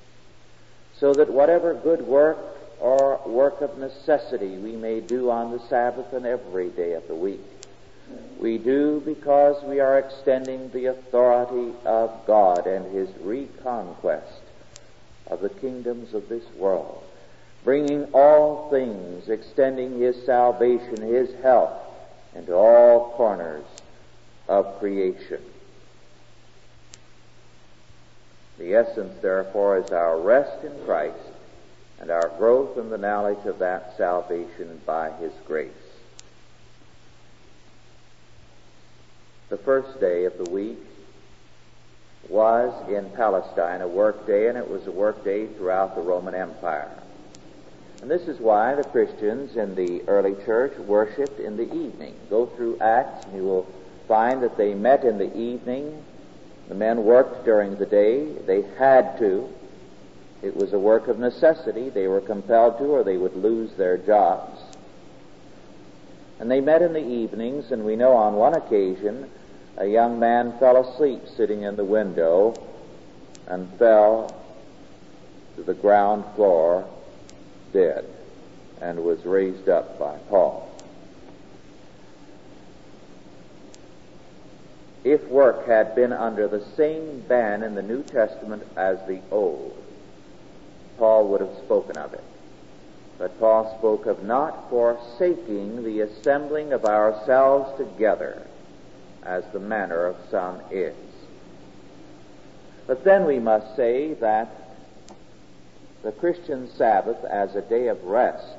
So 0.98 1.14
that 1.16 1.30
whatever 1.30 1.74
good 1.74 2.02
work 2.02 2.38
or 2.80 3.20
work 3.26 3.60
of 3.60 3.78
necessity 3.78 4.58
we 4.58 4.78
may 4.78 5.02
do 5.02 5.30
on 5.30 5.52
the 5.52 5.60
Sabbath 5.68 6.14
and 6.14 6.26
every 6.26 6.70
day 6.70 6.94
of 6.94 7.06
the 7.10 7.16
week. 7.16 7.42
We 8.40 8.58
do 8.58 9.04
because 9.04 9.62
we 9.66 9.82
are 9.82 10.00
extending 10.00 10.70
the 10.70 10.86
authority 10.86 11.74
of 11.84 12.26
God 12.26 12.68
and 12.68 12.96
His 12.96 13.10
reconquest 13.20 14.45
of 15.28 15.42
the 15.42 15.50
kingdoms 15.50 16.14
of 16.14 16.30
this 16.30 16.44
world, 16.58 17.04
bringing 17.64 18.06
all 18.14 18.70
things, 18.70 19.30
extending 19.30 20.00
His 20.00 20.26
salvation, 20.26 21.02
His 21.02 21.34
help 21.42 21.72
into 22.36 22.54
all 22.54 23.14
corners 23.16 23.66
of 24.48 24.80
creation. 24.80 25.42
The 28.58 28.76
essence, 28.76 29.14
therefore, 29.22 29.78
is 29.80 29.92
our 29.92 30.20
rest 30.20 30.64
in 30.64 30.72
Christ 30.86 31.18
and 32.00 32.10
our 32.10 32.30
growth 32.38 32.78
in 32.78 32.90
the 32.90 32.98
knowledge 32.98 33.46
of 33.46 33.60
that 33.60 33.96
salvation 33.98 34.82
by 34.86 35.12
His 35.12 35.34
grace. 35.46 35.72
The 39.50 39.58
first 39.58 40.00
day 40.00 40.26
of 40.26 40.38
the 40.38 40.50
week 40.50 40.80
was 42.30 42.74
in 42.90 43.10
Palestine 43.12 43.82
a 43.82 43.88
work 43.88 44.26
day, 44.26 44.48
and 44.48 44.58
it 44.58 44.70
was 44.70 44.88
a 44.88 44.92
work 44.92 45.24
day 45.24 45.48
throughout 45.48 45.96
the 45.96 46.02
Roman 46.02 46.36
Empire. 46.36 46.92
And 48.02 48.10
this 48.10 48.28
is 48.28 48.40
why 48.40 48.76
the 48.76 48.84
Christians 48.84 49.56
in 49.56 49.76
the 49.76 50.04
early 50.08 50.36
church 50.46 50.78
worshiped 50.80 51.40
in 51.40 51.58
the 51.58 51.74
evening. 51.74 52.16
Go 52.30 52.46
through 52.46 52.80
Acts, 52.80 53.26
and 53.26 53.36
you 53.36 53.44
will 53.44 53.68
find 54.08 54.44
that 54.44 54.58
they 54.58 54.74
met 54.74 55.04
in 55.04 55.18
the 55.18 55.36
evening. 55.36 56.04
The 56.68 56.76
men 56.76 57.04
worked 57.04 57.46
during 57.46 57.78
the 57.78 57.86
day. 57.86 58.32
They 58.46 58.64
had 58.78 59.18
to. 59.20 59.50
It 60.42 60.56
was 60.56 60.74
a 60.74 60.80
work 60.80 61.08
of 61.08 61.18
necessity. 61.18 61.90
They 61.90 62.08
were 62.08 62.22
compelled 62.22 62.78
to, 62.80 62.86
or 62.86 63.04
they 63.04 63.18
would 63.18 63.36
lose 63.36 63.72
their 63.74 63.98
jobs. 63.98 64.60
And 66.40 66.52
they 66.52 66.62
met 66.62 66.82
in 66.82 66.94
the 66.94 67.08
evenings, 67.08 67.72
and 67.72 67.86
we 67.86 67.96
know 67.96 68.14
on 68.14 68.34
one 68.34 68.54
occasion 68.54 69.30
a 69.78 69.86
young 69.86 70.20
man 70.20 70.58
fell 70.60 70.78
asleep 70.78 71.22
sitting 71.36 71.64
in 71.64 71.76
the 71.76 71.84
window 71.84 72.54
and 73.48 73.72
fell 73.78 74.34
to 75.56 75.64
the 75.64 75.74
ground 75.74 76.24
floor 76.36 76.88
dead 77.74 78.06
and 78.82 79.04
was 79.04 79.24
raised 79.26 79.70
up 79.70 80.00
by 80.00 80.18
Paul. 80.30 80.70
If 85.04 85.24
work 85.28 85.68
had 85.68 85.94
been 85.94 86.12
under 86.12 86.48
the 86.48 86.66
same 86.76 87.20
ban 87.28 87.62
in 87.62 87.76
the 87.76 87.84
New 87.84 88.02
Testament 88.02 88.64
as 88.76 88.98
the 89.08 89.22
Old, 89.30 89.78
Paul 90.98 91.28
would 91.28 91.42
have 91.42 91.56
spoken 91.64 91.98
of 91.98 92.14
it. 92.14 92.24
But 93.18 93.40
Paul 93.40 93.78
spoke 93.78 94.08
of 94.08 94.24
not 94.24 94.70
forsaking 94.70 95.84
the 95.84 96.02
assembling 96.02 96.74
of 96.74 96.86
ourselves 96.86 97.78
together, 97.78 98.45
as 99.26 99.44
the 99.52 99.60
manner 99.60 100.06
of 100.06 100.16
some 100.30 100.62
is. 100.72 100.96
But 102.88 103.04
then 103.04 103.26
we 103.26 103.40
must 103.40 103.76
say 103.76 104.14
that 104.16 104.50
the 106.04 106.12
Christian 106.12 106.70
Sabbath 106.78 107.24
as 107.26 107.56
a 107.56 107.62
day 107.62 107.88
of 107.88 108.04
rest 108.04 108.58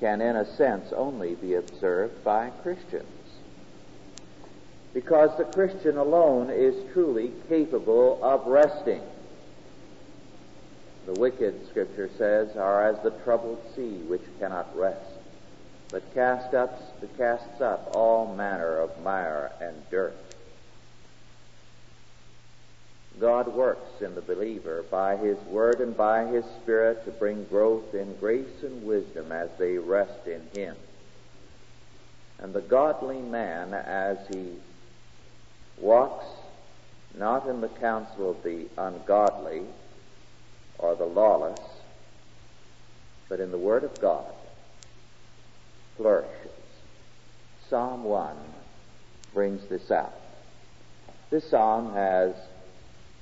can, 0.00 0.20
in 0.20 0.36
a 0.36 0.56
sense, 0.56 0.92
only 0.92 1.34
be 1.34 1.54
observed 1.54 2.24
by 2.24 2.50
Christians. 2.62 3.06
Because 4.94 5.36
the 5.36 5.44
Christian 5.44 5.98
alone 5.98 6.48
is 6.50 6.74
truly 6.94 7.32
capable 7.48 8.18
of 8.22 8.46
resting. 8.46 9.02
The 11.04 11.20
wicked, 11.20 11.68
Scripture 11.68 12.10
says, 12.16 12.56
are 12.56 12.88
as 12.88 13.02
the 13.02 13.10
troubled 13.22 13.60
sea 13.74 13.98
which 14.08 14.24
cannot 14.40 14.74
rest, 14.76 15.20
but 15.90 16.14
cast 16.14 16.54
up, 16.54 16.95
casts 17.16 17.60
up 17.60 17.90
all 17.94 18.34
manner 18.34 18.78
of 18.78 19.02
mire 19.02 19.52
and 19.60 19.76
dirt. 19.90 20.16
God 23.18 23.48
works 23.48 24.02
in 24.02 24.14
the 24.14 24.20
believer 24.20 24.84
by 24.90 25.16
His 25.16 25.38
Word 25.46 25.80
and 25.80 25.96
by 25.96 26.26
His 26.26 26.44
Spirit 26.62 27.04
to 27.04 27.10
bring 27.10 27.44
growth 27.44 27.94
in 27.94 28.14
grace 28.16 28.62
and 28.62 28.84
wisdom 28.84 29.32
as 29.32 29.48
they 29.58 29.78
rest 29.78 30.26
in 30.26 30.42
Him. 30.54 30.76
And 32.38 32.52
the 32.52 32.60
godly 32.60 33.22
man, 33.22 33.72
as 33.72 34.18
he 34.28 34.52
walks 35.78 36.26
not 37.16 37.46
in 37.46 37.60
the 37.60 37.68
counsel 37.68 38.30
of 38.30 38.42
the 38.42 38.66
ungodly, 38.76 39.62
or 40.78 40.94
the 40.94 41.06
lawless, 41.06 41.58
but 43.28 43.40
in 43.40 43.50
the 43.50 43.58
Word 43.58 43.84
of 43.84 43.98
God, 44.00 44.32
flourishes. 45.96 46.55
Psalm 47.68 48.04
1 48.04 48.36
brings 49.34 49.64
this 49.68 49.90
out. 49.90 50.14
This 51.30 51.50
psalm 51.50 51.92
has 51.94 52.34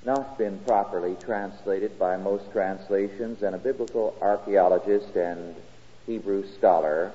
not 0.05 0.37
been 0.37 0.59
properly 0.61 1.17
translated 1.25 1.99
by 1.99 2.19
most 2.19 2.53
translations, 2.53 3.43
and 3.43 3.55
a 3.55 3.59
biblical 3.59 4.15
archaeologist 4.21 5.17
and 5.17 5.57
Hebrew 6.07 6.47
scholar, 6.59 7.11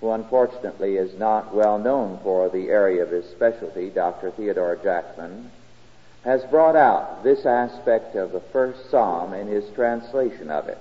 who 0.00 0.12
unfortunately 0.12 0.96
is 0.96 1.18
not 1.18 1.52
well 1.52 1.78
known 1.78 2.20
for 2.22 2.48
the 2.48 2.68
area 2.68 3.02
of 3.02 3.10
his 3.10 3.28
specialty, 3.30 3.90
Dr. 3.90 4.30
Theodore 4.30 4.76
Jackman, 4.76 5.50
has 6.22 6.44
brought 6.44 6.76
out 6.76 7.24
this 7.24 7.44
aspect 7.44 8.14
of 8.14 8.30
the 8.30 8.40
first 8.52 8.88
psalm 8.88 9.34
in 9.34 9.48
his 9.48 9.68
translation 9.74 10.48
of 10.48 10.68
it. 10.68 10.78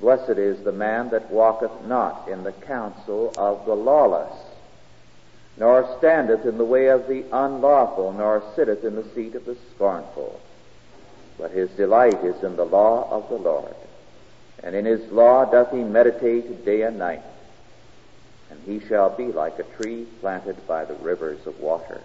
Blessed 0.00 0.38
is 0.38 0.62
the 0.62 0.72
man 0.72 1.10
that 1.10 1.30
walketh 1.30 1.72
not 1.86 2.28
in 2.28 2.44
the 2.44 2.52
counsel 2.52 3.32
of 3.36 3.64
the 3.64 3.74
lawless, 3.74 4.34
nor 5.56 5.96
standeth 5.98 6.44
in 6.44 6.58
the 6.58 6.64
way 6.64 6.88
of 6.88 7.08
the 7.08 7.24
unlawful, 7.32 8.12
nor 8.12 8.42
sitteth 8.54 8.84
in 8.84 8.94
the 8.94 9.08
seat 9.14 9.34
of 9.34 9.46
the 9.46 9.56
scornful. 9.74 10.40
But 11.38 11.50
his 11.50 11.70
delight 11.70 12.22
is 12.24 12.42
in 12.42 12.56
the 12.56 12.64
law 12.64 13.08
of 13.10 13.28
the 13.28 13.36
Lord, 13.36 13.74
and 14.62 14.74
in 14.74 14.84
his 14.84 15.10
law 15.10 15.44
doth 15.44 15.70
he 15.70 15.82
meditate 15.82 16.64
day 16.64 16.82
and 16.82 16.98
night. 16.98 17.22
And 18.50 18.60
he 18.64 18.86
shall 18.86 19.16
be 19.16 19.32
like 19.32 19.58
a 19.58 19.76
tree 19.76 20.06
planted 20.20 20.66
by 20.66 20.84
the 20.84 20.94
rivers 20.94 21.46
of 21.46 21.58
water 21.58 22.00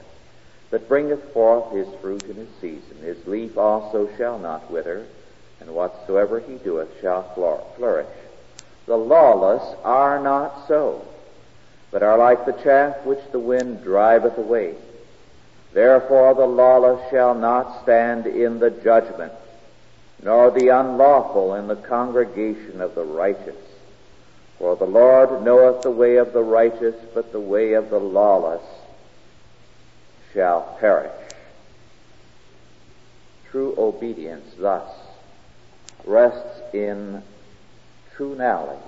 that 0.71 0.87
bringeth 0.87 1.33
forth 1.33 1.73
his 1.73 1.87
fruit 2.01 2.23
in 2.23 2.37
his 2.37 2.49
season. 2.61 2.97
His 3.01 3.27
leaf 3.27 3.57
also 3.57 4.09
shall 4.17 4.39
not 4.39 4.71
wither, 4.71 5.05
and 5.61 5.73
whatsoever 5.73 6.39
he 6.39 6.55
doeth 6.55 6.89
shall 6.99 7.23
flourish. 7.77 8.07
The 8.87 8.97
lawless 8.97 9.63
are 9.83 10.21
not 10.21 10.67
so, 10.67 11.05
but 11.91 12.03
are 12.03 12.17
like 12.17 12.45
the 12.45 12.63
chaff 12.63 13.05
which 13.05 13.21
the 13.31 13.39
wind 13.39 13.83
driveth 13.83 14.37
away. 14.37 14.75
Therefore 15.73 16.33
the 16.33 16.47
lawless 16.47 16.99
shall 17.11 17.35
not 17.35 17.83
stand 17.83 18.25
in 18.25 18.59
the 18.59 18.71
judgment, 18.71 19.31
nor 20.21 20.51
the 20.51 20.69
unlawful 20.69 21.55
in 21.55 21.67
the 21.67 21.75
congregation 21.75 22.81
of 22.81 22.95
the 22.95 23.05
righteous. 23.05 23.55
For 24.57 24.75
the 24.75 24.85
Lord 24.85 25.43
knoweth 25.43 25.83
the 25.83 25.91
way 25.91 26.17
of 26.17 26.33
the 26.33 26.43
righteous, 26.43 26.95
but 27.13 27.31
the 27.31 27.39
way 27.39 27.73
of 27.73 27.89
the 27.89 27.99
lawless 27.99 28.61
shall 30.33 30.77
perish. 30.79 31.11
True 33.49 33.75
obedience 33.77 34.53
thus 34.57 34.87
rests 36.05 36.61
in 36.73 37.23
true 38.15 38.35
knowledge, 38.35 38.79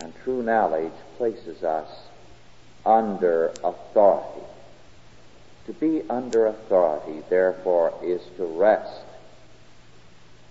and 0.00 0.12
true 0.24 0.42
knowledge 0.42 0.92
places 1.16 1.62
us 1.62 1.88
under 2.84 3.52
authority. 3.62 4.46
To 5.66 5.72
be 5.72 6.02
under 6.10 6.46
authority, 6.46 7.22
therefore, 7.30 7.98
is 8.04 8.20
to 8.36 8.44
rest. 8.44 9.04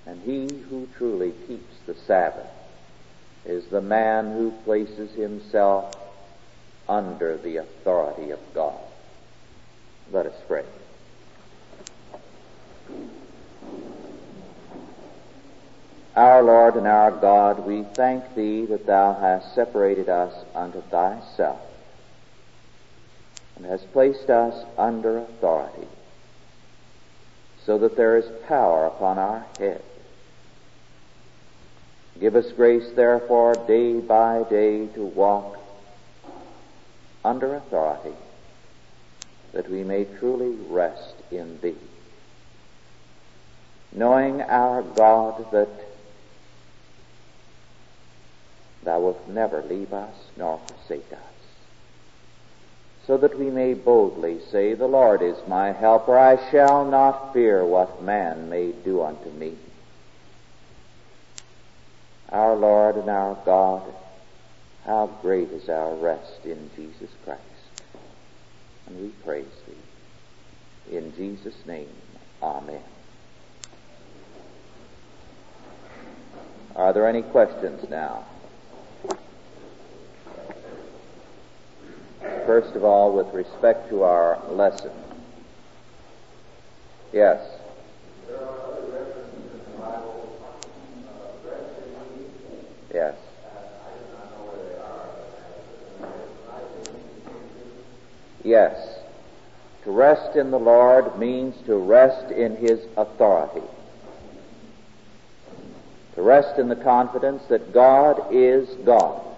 And 0.06 0.22
he 0.22 0.62
who 0.70 0.90
truly 0.98 1.34
keeps 1.48 1.76
the 1.86 1.96
Sabbath 2.08 2.50
is 3.46 3.66
the 3.70 3.82
man 3.82 4.34
who 4.34 4.52
places 4.64 5.16
himself 5.16 5.96
under 6.88 7.38
the 7.38 7.58
authority 7.58 8.32
of 8.32 8.40
God. 8.54 8.80
Let 10.12 10.26
us 10.26 10.36
pray. 10.48 10.66
Our 16.16 16.44
Lord 16.44 16.76
and 16.76 16.86
our 16.86 17.10
God, 17.12 17.66
we 17.66 17.84
thank 17.96 18.36
Thee 18.36 18.66
that 18.68 18.86
Thou 18.86 19.14
hast 19.14 19.56
separated 19.56 20.10
us 20.10 20.34
unto 20.54 20.82
Thyself 20.82 21.60
and 23.56 23.66
hast 23.66 23.92
placed 23.94 24.30
us 24.30 24.66
under 24.78 25.18
authority 25.18 25.88
so 27.66 27.80
that 27.80 27.98
there 27.98 28.18
is 28.18 28.26
power 28.48 28.86
upon 28.86 29.18
our 29.18 29.46
head. 29.58 29.82
Give 32.20 32.36
us 32.36 32.52
grace, 32.52 32.92
therefore, 32.96 33.56
day 33.68 34.00
by 34.00 34.44
day 34.50 34.86
to 34.88 35.04
walk 35.04 35.58
under 37.26 37.56
authority 37.56 38.16
that 39.54 39.70
we 39.70 39.84
may 39.84 40.06
truly 40.06 40.56
rest 40.70 41.16
in 41.32 41.60
Thee. 41.62 41.76
Knowing 43.92 44.42
our 44.42 44.82
God 44.82 45.52
that 45.52 45.70
Thou 48.84 49.00
wilt 49.00 49.28
never 49.28 49.62
leave 49.64 49.94
us 49.94 50.16
nor 50.38 50.60
forsake 50.68 51.12
us, 51.12 51.20
so 53.08 53.18
that 53.18 53.38
we 53.38 53.50
may 53.50 53.74
boldly 53.74 54.40
say, 54.52 54.74
The 54.74 54.88
Lord 54.88 55.22
is 55.22 55.38
my 55.48 55.72
helper, 55.72 56.18
I 56.18 56.52
shall 56.52 56.86
not 56.86 57.34
fear 57.34 57.66
what 57.66 58.04
man 58.04 58.50
may 58.50 58.72
do 58.72 59.02
unto 59.02 59.30
me. 59.32 59.58
Our 62.30 62.56
Lord 62.56 62.96
and 62.96 63.10
our 63.10 63.38
God, 63.46 63.84
how 64.86 65.08
great 65.22 65.50
is 65.50 65.70
our 65.70 65.94
rest 65.96 66.46
in 66.46 66.70
Jesus 66.76 67.10
Christ. 67.24 67.42
And 68.88 69.00
we 69.00 69.10
praise 69.24 69.46
thee. 69.68 70.98
In 70.98 71.16
Jesus' 71.16 71.66
name, 71.66 71.90
Amen. 72.42 72.82
Are 76.76 76.92
there 76.92 77.08
any 77.08 77.22
questions 77.22 77.88
now? 77.90 78.26
First 82.46 82.76
of 82.76 82.84
all, 82.84 83.14
with 83.14 83.34
respect 83.34 83.90
to 83.90 84.04
our 84.04 84.38
lesson. 84.50 84.92
Yes. 87.14 87.42
Yes. 92.94 93.16
Yes. 98.44 99.00
To 99.86 99.92
rest 99.92 100.36
in 100.36 100.52
the 100.52 100.60
Lord 100.60 101.18
means 101.18 101.56
to 101.66 101.76
rest 101.76 102.32
in 102.32 102.58
His 102.58 102.80
authority. 102.98 103.66
To 106.16 106.22
rest 106.22 106.60
in 106.60 106.68
the 106.68 106.76
confidence 106.76 107.44
that 107.50 107.74
God 107.74 108.34
is 108.34 108.68
God. 108.86 109.33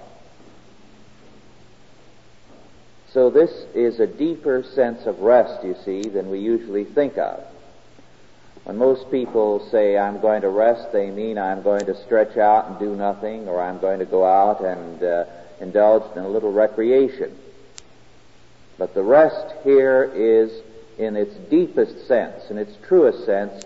So 3.16 3.30
this 3.30 3.50
is 3.74 4.02
a 4.02 4.08
deeper 4.08 4.62
sense 4.62 5.06
of 5.06 5.22
rest, 5.22 5.64
you 5.64 5.74
see, 5.86 6.02
than 6.02 6.30
we 6.30 6.40
usually 6.40 6.84
think 6.84 7.18
of. 7.18 7.42
When 8.66 8.76
most 8.76 9.10
people 9.10 9.66
say, 9.72 9.98
I'm 9.98 10.20
going 10.20 10.42
to 10.42 10.50
rest, 10.50 10.92
they 10.92 11.10
mean 11.12 11.38
I'm 11.38 11.62
going 11.62 11.86
to 11.86 11.96
stretch 12.04 12.36
out 12.36 12.68
and 12.68 12.78
do 12.78 12.94
nothing, 12.94 13.48
or 13.48 13.62
I'm 13.62 13.80
going 13.80 14.00
to 14.00 14.06
go 14.06 14.26
out 14.26 14.60
and 14.60 15.02
uh, 15.02 15.24
indulge 15.62 16.04
in 16.18 16.24
a 16.24 16.28
little 16.28 16.52
recreation. 16.52 17.34
But 18.78 18.94
the 18.94 19.04
rest 19.04 19.56
here 19.64 20.12
is, 20.14 20.52
in 20.98 21.16
its 21.16 21.36
deepest 21.50 22.10
sense, 22.10 22.50
in 22.50 22.58
its 22.58 22.76
truest 22.86 23.26
sense, 23.26 23.64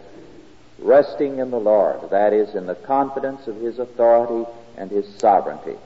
resting 0.78 1.40
in 1.40 1.50
the 1.50 1.60
Lord. 1.60 2.12
That 2.12 2.34
is, 2.34 2.54
in 2.54 2.68
the 2.68 2.76
confidence 2.76 3.48
of 3.48 3.56
His 3.56 3.80
authority 3.80 4.48
and 4.78 4.92
His 4.92 5.12
sovereignty. 5.16 5.78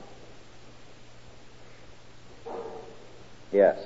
Yes. 3.53 3.77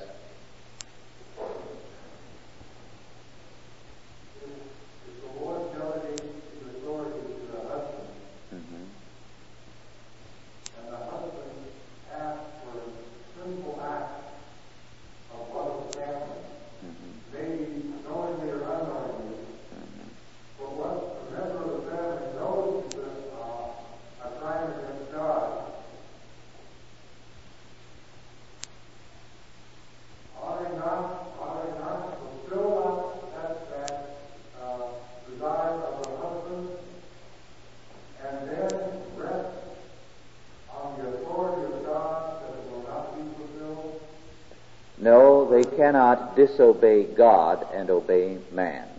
God 47.04 47.66
and 47.74 47.90
obey 47.90 48.38
man. 48.52 48.97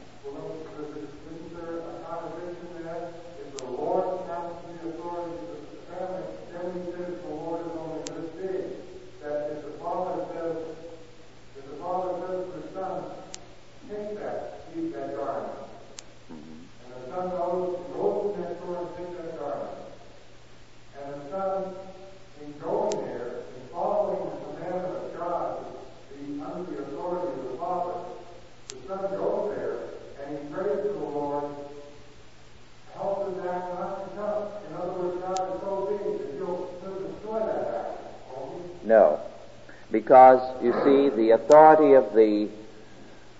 Because, 40.08 40.64
you 40.64 40.72
see, 40.84 41.14
the 41.14 41.32
authority 41.32 41.92
of 41.92 42.14
the 42.14 42.48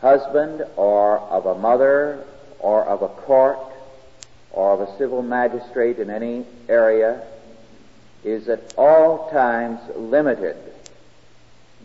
husband 0.02 0.62
or 0.76 1.18
of 1.18 1.46
a 1.46 1.54
mother 1.58 2.22
or 2.58 2.84
of 2.84 3.00
a 3.00 3.08
court 3.08 3.58
or 4.50 4.74
of 4.74 4.80
a 4.86 4.98
civil 4.98 5.22
magistrate 5.22 5.98
in 5.98 6.10
any 6.10 6.44
area 6.68 7.22
is 8.22 8.50
at 8.50 8.74
all 8.76 9.30
times 9.30 9.80
limited 9.96 10.58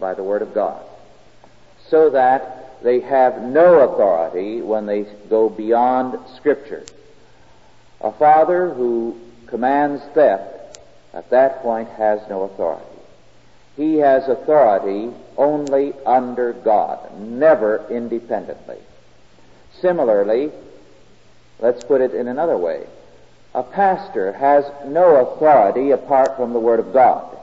by 0.02 0.13
the 0.13 0.22
Word 0.22 0.41
of 0.41 0.54
God, 0.54 0.84
so 1.88 2.10
that 2.10 2.84
they 2.84 3.00
have 3.00 3.41
no 3.41 3.89
authority 3.89 4.62
when 4.62 4.86
they 4.86 5.06
go 5.30 5.48
beyond 5.48 6.19
Scripture. 6.36 6.84
A 8.02 8.12
father 8.12 8.74
who 8.74 9.17
commands 9.48 10.04
theft 10.13 10.78
at 11.13 11.30
that 11.30 11.62
point 11.62 11.88
has 11.91 12.19
no 12.30 12.43
authority. 12.43 12.92
He 13.76 13.98
has 13.98 14.28
authority 14.28 15.12
only 15.38 15.94
under 16.06 16.54
God, 16.54 17.18
never 17.20 17.86
independently. 17.90 18.78
Similarly, 19.82 20.52
let's 21.60 21.84
put 21.84 22.02
it 22.02 22.14
in 22.14 22.28
another 22.28 22.58
way. 22.58 22.86
A 23.56 23.64
pastor 23.64 24.34
has 24.34 24.66
no 24.86 25.16
authority 25.16 25.92
apart 25.92 26.38
from 26.38 26.54
the 26.54 26.60
Word 26.60 26.80
of 26.80 26.94
God. 26.94 27.38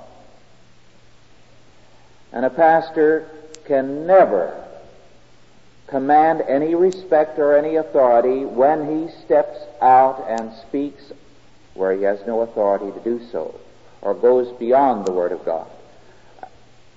And 2.33 2.45
a 2.45 2.51
pastor 2.51 3.29
can 3.65 4.07
never 4.07 4.67
command 5.89 6.43
any 6.43 6.77
respect 6.77 7.39
or 7.39 7.57
any 7.57 7.75
authority 7.75 8.45
when 8.45 8.87
he 8.87 9.13
steps 9.25 9.59
out 9.81 10.25
and 10.29 10.53
speaks 10.69 11.13
where 11.75 11.93
he 11.93 12.03
has 12.03 12.25
no 12.27 12.41
authority 12.43 12.93
to 12.93 13.01
do 13.01 13.21
so, 13.33 13.59
or 14.01 14.15
goes 14.15 14.57
beyond 14.59 15.05
the 15.05 15.13
Word 15.13 15.33
of 15.33 15.45
God. 15.45 15.67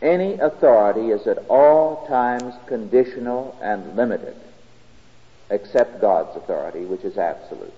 Any 0.03 0.37
authority 0.37 1.11
is 1.11 1.25
at 1.27 1.45
all 1.47 2.05
times 2.07 2.53
conditional 2.67 3.57
and 3.63 3.95
limited, 3.95 4.35
except 5.49 6.01
God's 6.01 6.35
authority, 6.35 6.83
which 6.83 7.05
is 7.05 7.17
absolute. 7.17 7.73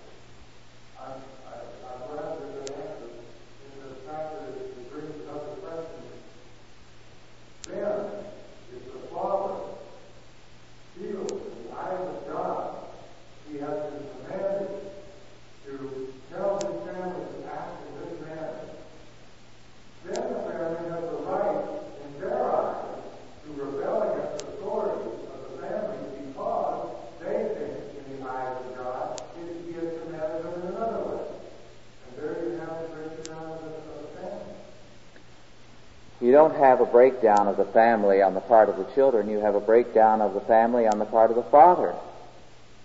Don't 36.36 36.58
have 36.58 36.82
a 36.82 36.86
breakdown 36.86 37.48
of 37.48 37.56
the 37.56 37.63
family 37.63 38.21
on 38.21 38.34
the 38.34 38.41
part 38.41 38.67
of 38.67 38.76
the 38.76 38.84
children, 38.93 39.30
you 39.30 39.38
have 39.38 39.56
a 39.56 39.60
breakdown 39.62 40.19
of 40.19 40.34
the 40.34 40.41
family 40.41 40.86
on 40.86 41.00
the 41.00 41.06
part 41.06 41.30
of 41.30 41.38
the 41.38 41.43
father. 41.43 41.95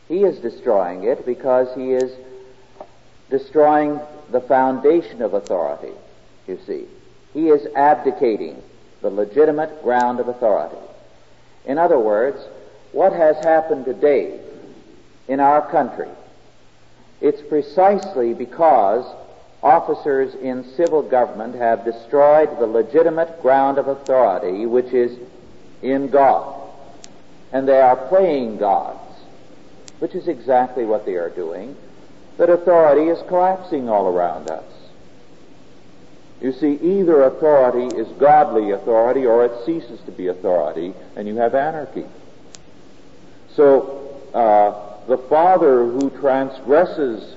He 0.06 0.22
is 0.22 0.38
destroying 0.38 1.02
it 1.02 1.26
because 1.26 1.66
he 1.74 1.90
is 1.90 2.12
destroying 3.28 3.98
the 4.30 4.40
foundation 4.40 5.20
of 5.20 5.34
authority, 5.34 5.92
you 6.46 6.60
see. 6.64 6.84
He 7.34 7.48
is 7.48 7.66
abdicating 7.74 8.62
the 9.02 9.10
legitimate 9.10 9.82
ground 9.82 10.20
of 10.20 10.28
authority. 10.28 10.78
In 11.64 11.76
other 11.76 11.98
words, 11.98 12.38
what 12.92 13.12
has 13.12 13.36
happened 13.38 13.84
today 13.84 14.38
in 15.26 15.40
our 15.40 15.68
country, 15.72 16.08
it's 17.20 17.42
precisely 17.42 18.32
because 18.32 19.04
officers 19.62 20.34
in 20.34 20.64
civil 20.76 21.02
government 21.02 21.54
have 21.54 21.84
destroyed 21.84 22.58
the 22.58 22.66
legitimate 22.66 23.42
ground 23.42 23.78
of 23.78 23.88
authority 23.88 24.66
which 24.66 24.92
is 24.92 25.18
in 25.82 26.08
God. 26.08 26.56
And 27.52 27.68
they 27.68 27.80
are 27.80 27.96
playing 28.08 28.58
gods, 28.58 29.20
which 29.98 30.14
is 30.14 30.28
exactly 30.28 30.84
what 30.84 31.04
they 31.04 31.14
are 31.14 31.30
doing, 31.30 31.76
that 32.38 32.48
authority 32.48 33.10
is 33.10 33.18
collapsing 33.28 33.88
all 33.88 34.06
around 34.06 34.50
us. 34.50 34.64
You 36.40 36.52
see, 36.52 36.78
either 36.80 37.24
authority 37.24 37.94
is 37.94 38.08
godly 38.18 38.70
authority 38.70 39.26
or 39.26 39.44
it 39.44 39.52
ceases 39.66 40.00
to 40.06 40.12
be 40.12 40.28
authority, 40.28 40.94
and 41.16 41.28
you 41.28 41.36
have 41.36 41.54
anarchy. 41.54 42.06
So, 43.54 44.08
uh, 44.32 45.06
the 45.06 45.18
father 45.18 45.84
who 45.84 46.08
transgresses 46.18 47.36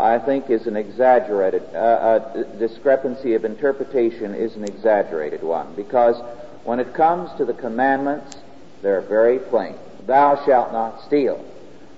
I 0.00 0.18
think, 0.18 0.50
is 0.50 0.66
an 0.66 0.76
exaggerated, 0.76 1.62
uh, 1.74 2.20
a 2.34 2.44
discrepancy 2.58 3.34
of 3.34 3.44
interpretation 3.44 4.34
is 4.34 4.56
an 4.56 4.64
exaggerated 4.64 5.42
one, 5.42 5.74
because 5.74 6.20
when 6.64 6.80
it 6.80 6.92
comes 6.94 7.30
to 7.38 7.44
the 7.44 7.54
commandments, 7.54 8.36
they're 8.82 9.00
very 9.02 9.38
plain. 9.38 9.74
Thou 10.06 10.44
shalt 10.44 10.72
not 10.72 11.02
steal. 11.06 11.44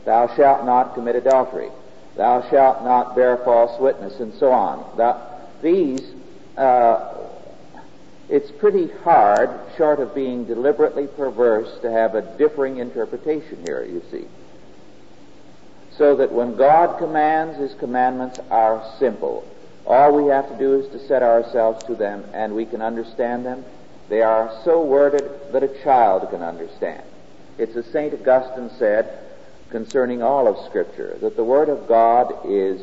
Thou 0.04 0.34
shalt 0.34 0.64
not 0.64 0.94
commit 0.94 1.16
adultery. 1.16 1.70
Thou 2.16 2.48
shalt 2.50 2.84
not 2.84 3.14
bear 3.14 3.38
false 3.38 3.80
witness, 3.80 4.20
and 4.20 4.34
so 4.34 4.52
on. 4.52 4.84
Thou, 4.96 5.20
these, 5.62 6.02
uh, 6.56 7.14
it's 8.28 8.50
pretty 8.50 8.88
hard, 9.02 9.50
short 9.76 10.00
of 10.00 10.14
being 10.14 10.44
deliberately 10.44 11.06
perverse, 11.06 11.78
to 11.80 11.90
have 11.90 12.14
a 12.14 12.22
differing 12.36 12.78
interpretation 12.78 13.62
here, 13.64 13.84
you 13.84 14.02
see. 14.10 14.26
So 15.98 16.16
that 16.16 16.33
when 16.33 16.57
God 16.57 16.98
commands, 16.98 17.59
His 17.59 17.74
commandments 17.74 18.38
are 18.50 18.85
simple. 18.98 19.46
All 19.87 20.14
we 20.14 20.31
have 20.31 20.48
to 20.48 20.59
do 20.59 20.81
is 20.81 20.90
to 20.92 21.07
set 21.07 21.22
ourselves 21.22 21.85
to 21.85 21.94
them 21.94 22.24
and 22.33 22.55
we 22.55 22.64
can 22.64 22.81
understand 22.81 23.44
them. 23.44 23.64
They 24.09 24.22
are 24.22 24.61
so 24.64 24.83
worded 24.85 25.31
that 25.52 25.62
a 25.62 25.83
child 25.83 26.28
can 26.31 26.42
understand. 26.42 27.02
It's 27.59 27.76
as 27.76 27.87
St. 27.87 28.14
Augustine 28.14 28.70
said 28.78 29.18
concerning 29.70 30.22
all 30.22 30.46
of 30.46 30.66
Scripture, 30.66 31.16
that 31.20 31.37
the 31.37 31.44
Word 31.44 31.68
of 31.68 31.88
God 31.88 32.46
is 32.46 32.81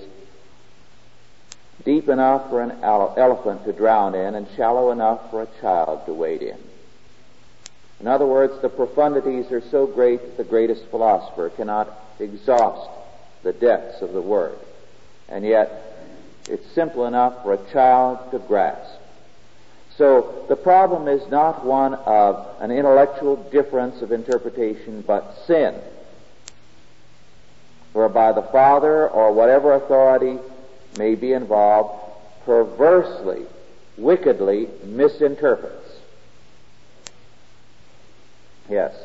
deep 1.86 2.10
enough 2.10 2.50
for 2.50 2.62
an 2.62 2.72
elephant 2.84 3.64
to 3.66 3.74
drown 3.74 4.16
in 4.16 4.36
and 4.36 4.48
shallow 4.56 4.92
enough 4.92 5.30
for 5.32 5.44
a 5.44 5.48
child 5.62 6.06
to 6.06 6.14
wade 6.14 6.42
in. 6.42 6.58
In 8.00 8.08
other 8.08 8.26
words, 8.26 8.62
the 8.62 8.70
profundities 8.70 9.52
are 9.52 9.62
so 9.70 9.86
great 9.86 10.22
that 10.22 10.38
the 10.38 10.44
greatest 10.44 10.86
philosopher 10.86 11.50
cannot 11.50 11.94
exhaust 12.20 12.90
the 13.44 13.54
depths 13.54 14.02
of 14.02 14.14
the 14.14 14.22
Word. 14.22 14.58
And 15.28 15.46
yet, 15.46 15.90
it's 16.48 16.66
simple 16.72 17.06
enough 17.06 17.44
for 17.44 17.54
a 17.54 17.72
child 17.72 18.32
to 18.32 18.40
grasp. 18.40 19.00
So 19.98 20.46
the 20.48 20.56
problem 20.56 21.08
is 21.08 21.30
not 21.30 21.66
one 21.66 21.94
of 21.94 22.48
an 22.62 22.72
intellectual 22.72 23.36
difference 23.36 24.02
of 24.02 24.12
interpretation, 24.12 25.04
but 25.06 25.36
sin, 25.46 25.76
whereby 27.92 28.32
the 28.32 28.44
father 28.44 29.10
or 29.10 29.34
whatever 29.34 29.74
authority 29.74 30.40
may 30.98 31.16
be 31.16 31.34
involved 31.34 32.00
perversely, 32.46 33.46
wickedly 33.98 34.70
misinterprets. 34.86 36.00
Yes. 38.70 38.96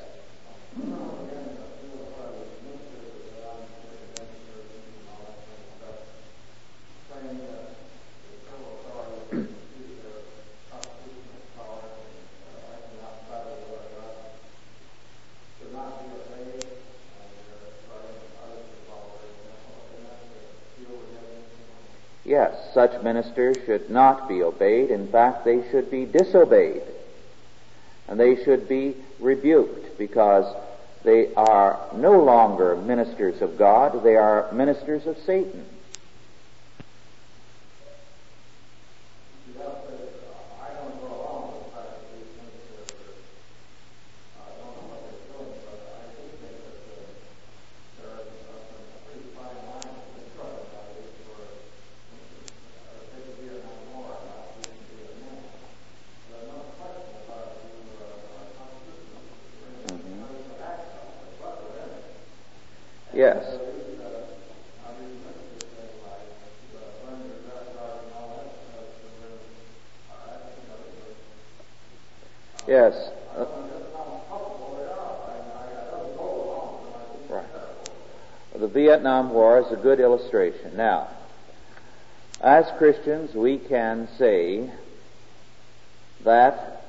Yes, 22.35 22.53
such 22.75 23.01
ministers 23.05 23.59
should 23.65 23.91
not 23.91 24.29
be 24.29 24.43
obeyed. 24.43 24.91
In 24.91 25.07
fact, 25.07 25.45
they 25.45 25.63
should 25.71 25.89
be 25.89 26.05
disobeyed. 26.05 26.83
And 28.09 28.19
they 28.19 28.43
should 28.43 28.69
be 28.69 28.97
rebuked 29.21 29.97
because 29.99 30.45
they 31.05 31.33
are 31.35 31.79
no 31.95 32.25
longer 32.25 32.75
ministers 32.75 33.41
of 33.41 33.57
God, 33.57 34.03
they 34.03 34.17
are 34.17 34.51
ministers 34.51 35.07
of 35.07 35.17
Satan. 35.19 35.65
A 79.75 79.83
good 79.83 80.01
illustration. 80.01 80.77
Now, 80.77 81.09
as 82.41 82.65
Christians, 82.79 83.35
we 83.35 83.59
can 83.59 84.09
say 84.19 84.71
that 86.25 86.85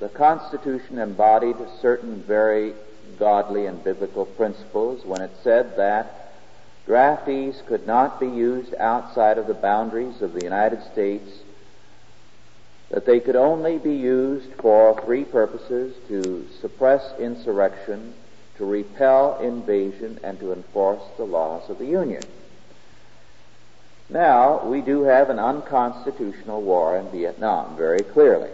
the 0.00 0.08
Constitution 0.08 0.98
embodied 0.98 1.56
certain 1.80 2.22
very 2.22 2.74
godly 3.18 3.66
and 3.66 3.82
biblical 3.82 4.26
principles 4.26 5.04
when 5.04 5.20
it 5.20 5.30
said 5.42 5.76
that 5.76 6.32
draftees 6.86 7.64
could 7.66 7.86
not 7.86 8.18
be 8.18 8.26
used 8.26 8.74
outside 8.74 9.38
of 9.38 9.46
the 9.46 9.54
boundaries 9.54 10.20
of 10.22 10.32
the 10.32 10.42
United 10.42 10.82
States, 10.92 11.30
that 12.90 13.06
they 13.06 13.20
could 13.20 13.36
only 13.36 13.78
be 13.78 13.94
used 13.94 14.52
for 14.54 15.00
three 15.04 15.24
purposes 15.24 15.94
to 16.08 16.46
suppress 16.60 17.02
insurrection, 17.18 18.12
to 18.58 18.64
repel 18.64 19.38
invasion, 19.40 20.18
and 20.22 20.38
to 20.40 20.52
enforce 20.52 21.02
the 21.16 21.24
laws 21.24 21.68
of 21.68 21.78
the 21.78 21.86
Union. 21.86 22.22
Now, 24.08 24.64
we 24.64 24.80
do 24.80 25.02
have 25.02 25.30
an 25.30 25.38
unconstitutional 25.38 26.62
war 26.62 26.96
in 26.96 27.10
Vietnam, 27.10 27.76
very 27.76 28.02
clearly. 28.02 28.50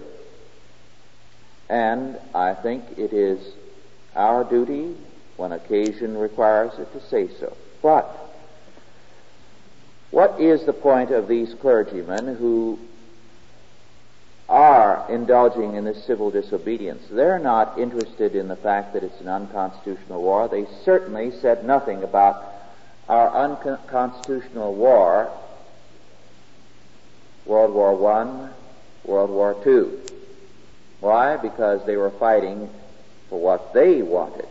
And 1.69 2.19
I 2.35 2.55
think 2.55 2.99
it 2.99 3.12
is 3.12 3.55
our 4.17 4.45
duty, 4.45 4.95
when 5.37 5.53
occasion 5.53 6.17
requires 6.17 6.79
it, 6.79 6.93
to 6.93 7.01
say 7.09 7.29
so. 7.38 7.57
But 7.83 8.11
what 10.11 10.41
is 10.41 10.65
the 10.65 10.73
point 10.73 11.11
of 11.11 11.29
these 11.29 11.55
clergymen 11.55 12.37
who 12.37 12.79
are 14.53 15.07
indulging 15.11 15.77
in 15.77 15.85
this 15.85 16.05
civil 16.05 16.31
disobedience? 16.31 17.03
They're 17.11 17.38
not 17.38 17.79
interested 17.79 18.37
in 18.37 18.49
the 18.49 18.57
fact 18.57 18.93
that 18.93 19.03
it's 19.03 19.21
an 19.23 19.29
unconstitutional 19.29 20.21
war. 20.21 20.47
They 20.47 20.67
certainly 20.85 21.33
said 21.41 21.65
nothing 21.65 22.03
about 22.03 22.45
our 23.09 23.35
unconstitutional 23.35 24.75
war, 24.75 25.33
World 27.47 27.75
War 27.75 28.12
I, 28.12 28.51
World 29.09 29.31
War 29.31 29.57
II. 29.67 29.99
Why? 31.01 31.38
Because 31.38 31.85
they 31.87 31.97
were 31.97 32.11
fighting 32.11 32.69
for 33.31 33.41
what 33.41 33.73
they 33.73 34.03
wanted. 34.03 34.47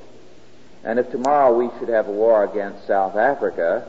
And 0.84 0.98
if 0.98 1.12
tomorrow 1.12 1.56
we 1.56 1.70
should 1.78 1.90
have 1.90 2.08
a 2.08 2.12
war 2.12 2.44
against 2.44 2.88
South 2.88 3.16
Africa, 3.16 3.88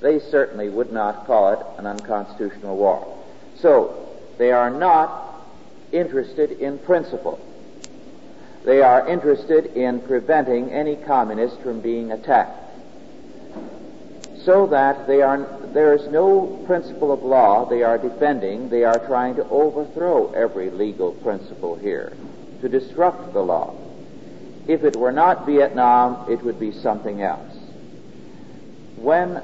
they 0.00 0.20
certainly 0.20 0.70
would 0.70 0.90
not 0.90 1.26
call 1.26 1.52
it 1.52 1.66
an 1.76 1.86
unconstitutional 1.86 2.78
war. 2.78 3.14
So, 3.60 4.07
they 4.38 4.52
are 4.52 4.70
not 4.70 5.44
interested 5.92 6.52
in 6.52 6.78
principle. 6.78 7.38
They 8.64 8.82
are 8.82 9.08
interested 9.08 9.66
in 9.76 10.00
preventing 10.00 10.70
any 10.70 10.96
communist 10.96 11.60
from 11.60 11.80
being 11.80 12.12
attacked. 12.12 12.64
So 14.44 14.66
that 14.68 15.06
they 15.06 15.20
are, 15.20 15.46
there 15.74 15.94
is 15.94 16.10
no 16.10 16.62
principle 16.66 17.12
of 17.12 17.22
law 17.22 17.68
they 17.68 17.82
are 17.82 17.98
defending. 17.98 18.68
They 18.68 18.84
are 18.84 18.98
trying 19.06 19.36
to 19.36 19.48
overthrow 19.48 20.32
every 20.32 20.70
legal 20.70 21.12
principle 21.12 21.76
here, 21.76 22.16
to 22.60 22.68
disrupt 22.68 23.32
the 23.32 23.40
law. 23.40 23.74
If 24.66 24.84
it 24.84 24.96
were 24.96 25.12
not 25.12 25.46
Vietnam, 25.46 26.30
it 26.30 26.42
would 26.42 26.60
be 26.60 26.72
something 26.72 27.22
else. 27.22 27.54
When 28.96 29.40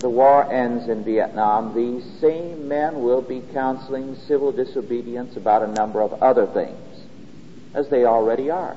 the 0.00 0.10
war 0.10 0.50
ends 0.52 0.88
in 0.88 1.04
Vietnam, 1.04 1.74
these 1.74 2.04
same 2.20 2.68
men 2.68 3.02
will 3.02 3.22
be 3.22 3.42
counseling 3.52 4.16
civil 4.26 4.52
disobedience 4.52 5.36
about 5.36 5.62
a 5.62 5.68
number 5.68 6.02
of 6.02 6.12
other 6.22 6.46
things, 6.46 7.06
as 7.74 7.88
they 7.88 8.04
already 8.04 8.50
are, 8.50 8.76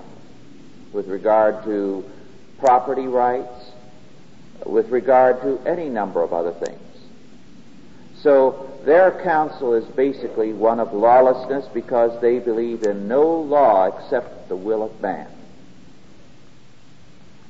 with 0.93 1.07
regard 1.07 1.63
to 1.65 2.03
property 2.59 3.07
rights, 3.07 3.71
with 4.65 4.89
regard 4.89 5.41
to 5.41 5.59
any 5.67 5.89
number 5.89 6.21
of 6.21 6.33
other 6.33 6.53
things. 6.53 6.81
So 8.21 8.79
their 8.85 9.11
counsel 9.23 9.73
is 9.73 9.85
basically 9.95 10.53
one 10.53 10.79
of 10.79 10.93
lawlessness 10.93 11.67
because 11.73 12.19
they 12.21 12.39
believe 12.39 12.83
in 12.83 13.07
no 13.07 13.41
law 13.41 13.85
except 13.85 14.49
the 14.49 14.55
will 14.55 14.83
of 14.83 15.01
man. 15.01 15.27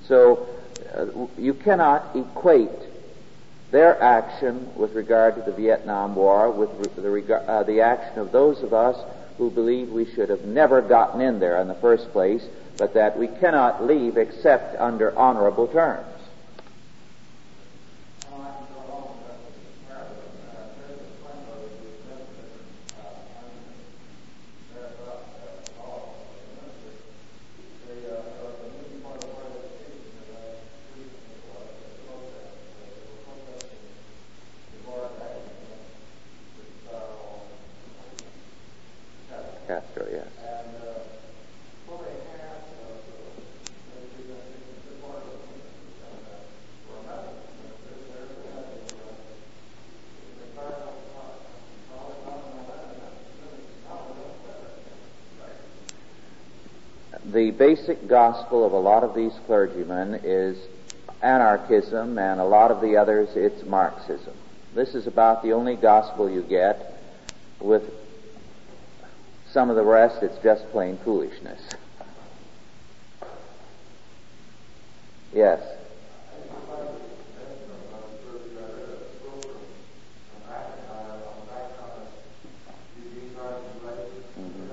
So 0.07 0.47
uh, 0.93 1.27
you 1.37 1.53
cannot 1.53 2.15
equate 2.15 2.69
their 3.71 4.01
action 4.01 4.69
with 4.75 4.93
regard 4.93 5.35
to 5.35 5.41
the 5.41 5.51
Vietnam 5.51 6.15
War 6.15 6.51
with 6.51 6.95
the, 6.95 7.09
reg- 7.09 7.29
uh, 7.31 7.63
the 7.63 7.81
action 7.81 8.19
of 8.19 8.31
those 8.31 8.63
of 8.63 8.73
us 8.73 8.97
who 9.37 9.51
believe 9.51 9.89
we 9.89 10.11
should 10.13 10.29
have 10.29 10.45
never 10.45 10.81
gotten 10.81 11.21
in 11.21 11.39
there 11.39 11.61
in 11.61 11.67
the 11.67 11.75
first 11.75 12.11
place, 12.11 12.43
but 12.77 12.93
that 12.93 13.17
we 13.17 13.27
cannot 13.27 13.85
leave 13.85 14.17
except 14.17 14.75
under 14.79 15.15
honorable 15.17 15.67
terms. 15.67 16.16
Yes. 39.77 40.25
The 57.25 57.51
basic 57.51 58.07
gospel 58.07 58.65
of 58.65 58.71
a 58.71 58.79
lot 58.79 59.03
of 59.03 59.13
these 59.13 59.33
clergymen 59.45 60.21
is 60.23 60.57
anarchism, 61.21 62.17
and 62.17 62.39
a 62.39 62.45
lot 62.45 62.71
of 62.71 62.81
the 62.81 62.97
others, 62.97 63.29
it's 63.35 63.63
Marxism. 63.63 64.33
This 64.73 64.95
is 64.95 65.05
about 65.05 65.43
the 65.43 65.53
only 65.53 65.75
gospel 65.75 66.29
you 66.29 66.41
get. 66.41 66.95
With 67.59 67.83
some 69.57 69.71
of 69.71 69.75
the 69.75 69.83
rest, 69.83 70.21
it's 70.21 70.37
just 70.43 70.69
plain 70.69 70.99
foolishness. 71.03 71.59
Yes. 75.33 75.59
Mhm. 84.37 84.69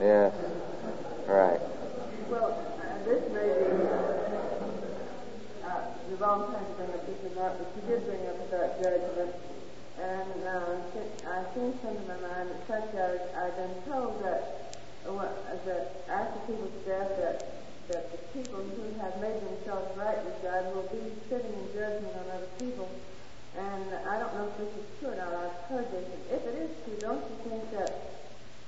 Yes. 0.00 0.34
Right. 1.26 1.60
Well, 2.30 2.58
uh, 2.80 3.04
this 3.04 3.22
may 3.32 3.46
be 3.46 3.52
uh, 5.64 5.80
the 6.10 6.16
wrong 6.16 6.52
time 6.52 6.66
to 6.66 6.72
bring 6.74 6.90
up 6.90 7.06
this 7.06 7.18
or 7.24 7.30
not, 7.34 7.58
but 7.58 7.68
you 7.76 7.82
did 7.88 8.04
bring 8.06 8.26
up 8.26 8.38
about 8.48 8.80
judgment. 8.82 9.34
And 9.98 10.44
uh, 10.44 10.76
I 11.30 11.32
think 11.54 11.80
something 11.82 12.02
in 12.02 12.06
my 12.06 12.16
mind 12.28 12.50
that 12.50 12.62
such 12.68 12.94
as 12.94 13.20
I've 13.34 13.56
been 13.56 13.82
told 13.90 14.22
that, 14.24 14.42
uh, 15.08 15.12
what- 15.14 15.45
that 15.64 16.04
after 16.08 16.38
people's 16.46 16.74
death, 16.84 17.10
that, 17.18 17.62
that 17.88 18.12
the 18.12 18.18
people 18.34 18.62
who 18.62 18.98
have 19.00 19.20
made 19.20 19.40
themselves 19.40 19.96
right 19.96 20.22
with 20.24 20.42
God 20.42 20.74
will 20.74 20.88
be 20.92 21.12
sitting 21.28 21.52
in 21.52 21.66
judgment 21.72 22.12
on 22.14 22.30
other 22.36 22.50
people. 22.58 22.88
And 23.56 23.94
I 24.06 24.18
don't 24.18 24.34
know 24.34 24.48
if 24.48 24.56
this 24.58 24.68
is 24.76 24.86
true 25.00 25.08
or 25.10 25.16
not. 25.16 25.32
I've 25.32 25.56
heard 25.70 25.90
this. 25.90 26.04
If 26.30 26.42
it 26.44 26.56
is 26.60 26.70
true, 26.84 26.98
don't 27.00 27.24
you 27.24 27.50
think 27.50 27.70
that 27.72 27.92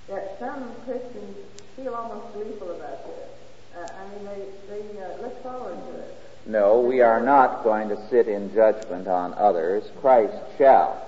that 0.08 0.38
some 0.38 0.64
Christians 0.86 1.36
feel 1.76 1.94
almost 1.94 2.32
gleeful 2.32 2.70
about 2.70 3.04
this? 3.04 3.28
Uh, 3.76 3.86
I 3.92 4.08
mean, 4.08 4.24
they 4.24 4.42
they 4.68 5.02
uh, 5.02 5.22
look 5.22 5.42
forward 5.42 5.76
to 5.76 5.98
it. 6.00 6.16
No, 6.46 6.80
we 6.80 7.02
are 7.02 7.20
not 7.20 7.62
going 7.62 7.90
to 7.90 8.08
sit 8.08 8.26
in 8.28 8.54
judgment 8.54 9.06
on 9.06 9.34
others. 9.34 9.84
Christ 10.00 10.34
shall. 10.56 11.07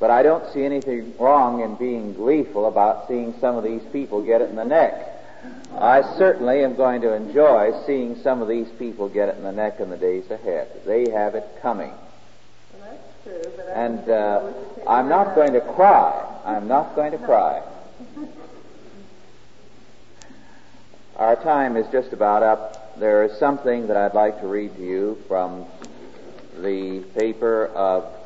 But 0.00 0.10
I 0.10 0.22
don't 0.22 0.50
see 0.52 0.64
anything 0.64 1.14
wrong 1.18 1.60
in 1.60 1.74
being 1.76 2.14
gleeful 2.14 2.66
about 2.66 3.06
seeing 3.06 3.34
some 3.38 3.56
of 3.56 3.62
these 3.62 3.82
people 3.92 4.22
get 4.22 4.40
it 4.40 4.48
in 4.48 4.56
the 4.56 4.64
neck. 4.64 5.06
I 5.78 6.02
certainly 6.16 6.64
am 6.64 6.74
going 6.74 7.02
to 7.02 7.12
enjoy 7.12 7.72
seeing 7.86 8.16
some 8.22 8.40
of 8.40 8.48
these 8.48 8.68
people 8.78 9.10
get 9.10 9.28
it 9.28 9.36
in 9.36 9.42
the 9.44 9.52
neck 9.52 9.78
in 9.78 9.90
the 9.90 9.98
days 9.98 10.30
ahead. 10.30 10.68
They 10.86 11.10
have 11.10 11.34
it 11.34 11.46
coming. 11.60 11.92
Well, 12.80 12.98
true, 13.24 13.42
And 13.74 14.08
uh, 14.08 14.40
we 14.42 14.52
should 14.52 14.76
take 14.76 14.88
I'm 14.88 15.08
not 15.10 15.34
going 15.34 15.52
to 15.52 15.60
cry. 15.60 16.40
I'm 16.46 16.66
not 16.66 16.96
going 16.96 17.12
to 17.12 17.18
cry. 17.18 17.62
Our 21.16 21.36
time 21.36 21.76
is 21.76 21.86
just 21.92 22.14
about 22.14 22.42
up. 22.42 22.98
There 22.98 23.22
is 23.24 23.38
something 23.38 23.88
that 23.88 23.96
I'd 23.98 24.14
like 24.14 24.40
to 24.40 24.46
read 24.46 24.74
to 24.76 24.82
you 24.82 25.18
from 25.28 25.66
the 26.58 27.04
paper 27.14 27.66
of 27.66 28.19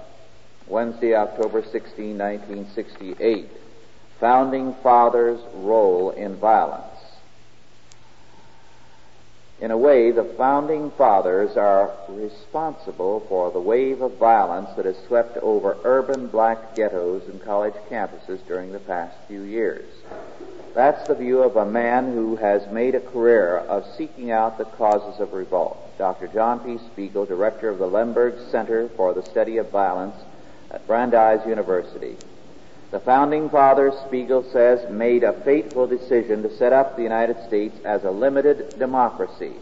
Wednesday, 0.66 1.14
October 1.14 1.62
16, 1.62 2.16
1968. 2.16 3.48
Founding 4.20 4.74
Fathers' 4.82 5.40
Role 5.54 6.10
in 6.10 6.36
Violence. 6.36 6.94
In 9.60 9.70
a 9.70 9.78
way, 9.78 10.10
the 10.10 10.34
founding 10.36 10.90
fathers 10.92 11.56
are 11.56 11.92
responsible 12.08 13.20
for 13.28 13.50
the 13.50 13.60
wave 13.60 14.02
of 14.02 14.18
violence 14.18 14.68
that 14.76 14.84
has 14.84 14.96
swept 15.06 15.36
over 15.38 15.76
urban 15.84 16.26
black 16.26 16.74
ghettos 16.74 17.22
and 17.28 17.42
college 17.42 17.74
campuses 17.88 18.44
during 18.46 18.72
the 18.72 18.80
past 18.80 19.16
few 19.28 19.42
years. 19.42 19.88
That's 20.74 21.06
the 21.06 21.14
view 21.14 21.42
of 21.42 21.56
a 21.56 21.64
man 21.64 22.12
who 22.12 22.36
has 22.36 22.66
made 22.72 22.94
a 22.94 23.00
career 23.00 23.58
of 23.58 23.86
seeking 23.96 24.32
out 24.32 24.58
the 24.58 24.64
causes 24.64 25.20
of 25.20 25.32
revolt. 25.32 25.78
Dr. 25.98 26.26
John 26.26 26.58
P. 26.60 26.84
Spiegel, 26.88 27.24
director 27.24 27.68
of 27.68 27.78
the 27.78 27.86
Lemberg 27.86 28.34
Center 28.50 28.88
for 28.96 29.14
the 29.14 29.22
Study 29.22 29.58
of 29.58 29.70
Violence 29.70 30.16
at 30.74 30.86
Brandeis 30.86 31.46
University. 31.46 32.16
The 32.90 33.00
founding 33.00 33.48
father, 33.48 33.92
Spiegel 34.06 34.44
says, 34.52 34.90
made 34.90 35.24
a 35.24 35.32
fateful 35.44 35.86
decision 35.86 36.42
to 36.42 36.56
set 36.56 36.72
up 36.72 36.96
the 36.96 37.02
United 37.02 37.36
States 37.46 37.76
as 37.84 38.04
a 38.04 38.10
limited 38.10 38.78
democracy, 38.78 39.52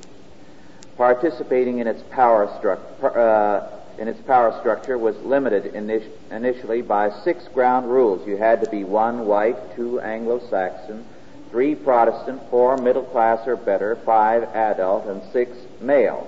participating 0.96 1.78
in 1.78 1.86
its 1.86 2.02
power 2.10 2.52
structure. 2.58 3.18
Uh, 3.18 3.78
its 3.98 4.20
power 4.26 4.58
structure 4.60 4.98
was 4.98 5.16
limited 5.18 5.72
init- 5.74 6.10
initially 6.30 6.82
by 6.82 7.10
six 7.24 7.46
ground 7.48 7.90
rules. 7.90 8.26
You 8.26 8.36
had 8.36 8.60
to 8.60 8.66
be 8.66 8.84
one 8.84 9.26
white, 9.26 9.76
two 9.76 10.00
Anglo-Saxon, 10.00 11.04
three 11.50 11.74
Protestant, 11.74 12.42
four 12.50 12.76
middle 12.76 13.04
class 13.04 13.46
or 13.46 13.56
better, 13.56 13.96
five 14.04 14.42
adult, 14.54 15.06
and 15.06 15.22
six 15.32 15.56
male. 15.80 16.26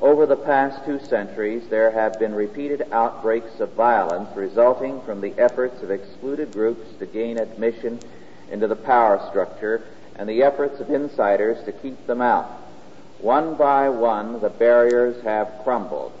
Over 0.00 0.24
the 0.24 0.36
past 0.36 0.86
two 0.86 0.98
centuries, 0.98 1.68
there 1.68 1.90
have 1.90 2.18
been 2.18 2.34
repeated 2.34 2.86
outbreaks 2.90 3.60
of 3.60 3.74
violence 3.74 4.34
resulting 4.34 5.02
from 5.02 5.20
the 5.20 5.34
efforts 5.38 5.82
of 5.82 5.90
excluded 5.90 6.52
groups 6.52 6.88
to 6.98 7.06
gain 7.06 7.36
admission 7.36 8.00
into 8.50 8.66
the 8.66 8.76
power 8.76 9.20
structure 9.28 9.82
and 10.16 10.26
the 10.26 10.42
efforts 10.42 10.80
of 10.80 10.88
insiders 10.88 11.62
to 11.64 11.72
keep 11.72 12.06
them 12.06 12.22
out. 12.22 12.50
One 13.20 13.56
by 13.56 13.90
one, 13.90 14.40
the 14.40 14.48
barriers 14.48 15.22
have 15.22 15.60
crumbled. 15.64 16.12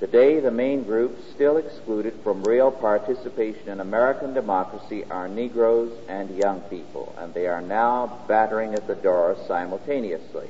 Today, 0.00 0.40
the 0.40 0.50
main 0.50 0.84
groups 0.84 1.20
still 1.34 1.58
excluded 1.58 2.14
from 2.24 2.42
real 2.44 2.70
participation 2.70 3.68
in 3.68 3.80
American 3.80 4.32
democracy 4.32 5.04
are 5.10 5.28
Negroes 5.28 5.92
and 6.08 6.34
young 6.34 6.62
people, 6.62 7.14
and 7.18 7.34
they 7.34 7.46
are 7.46 7.60
now 7.60 8.24
battering 8.26 8.72
at 8.72 8.86
the 8.86 8.94
door 8.94 9.36
simultaneously. 9.46 10.48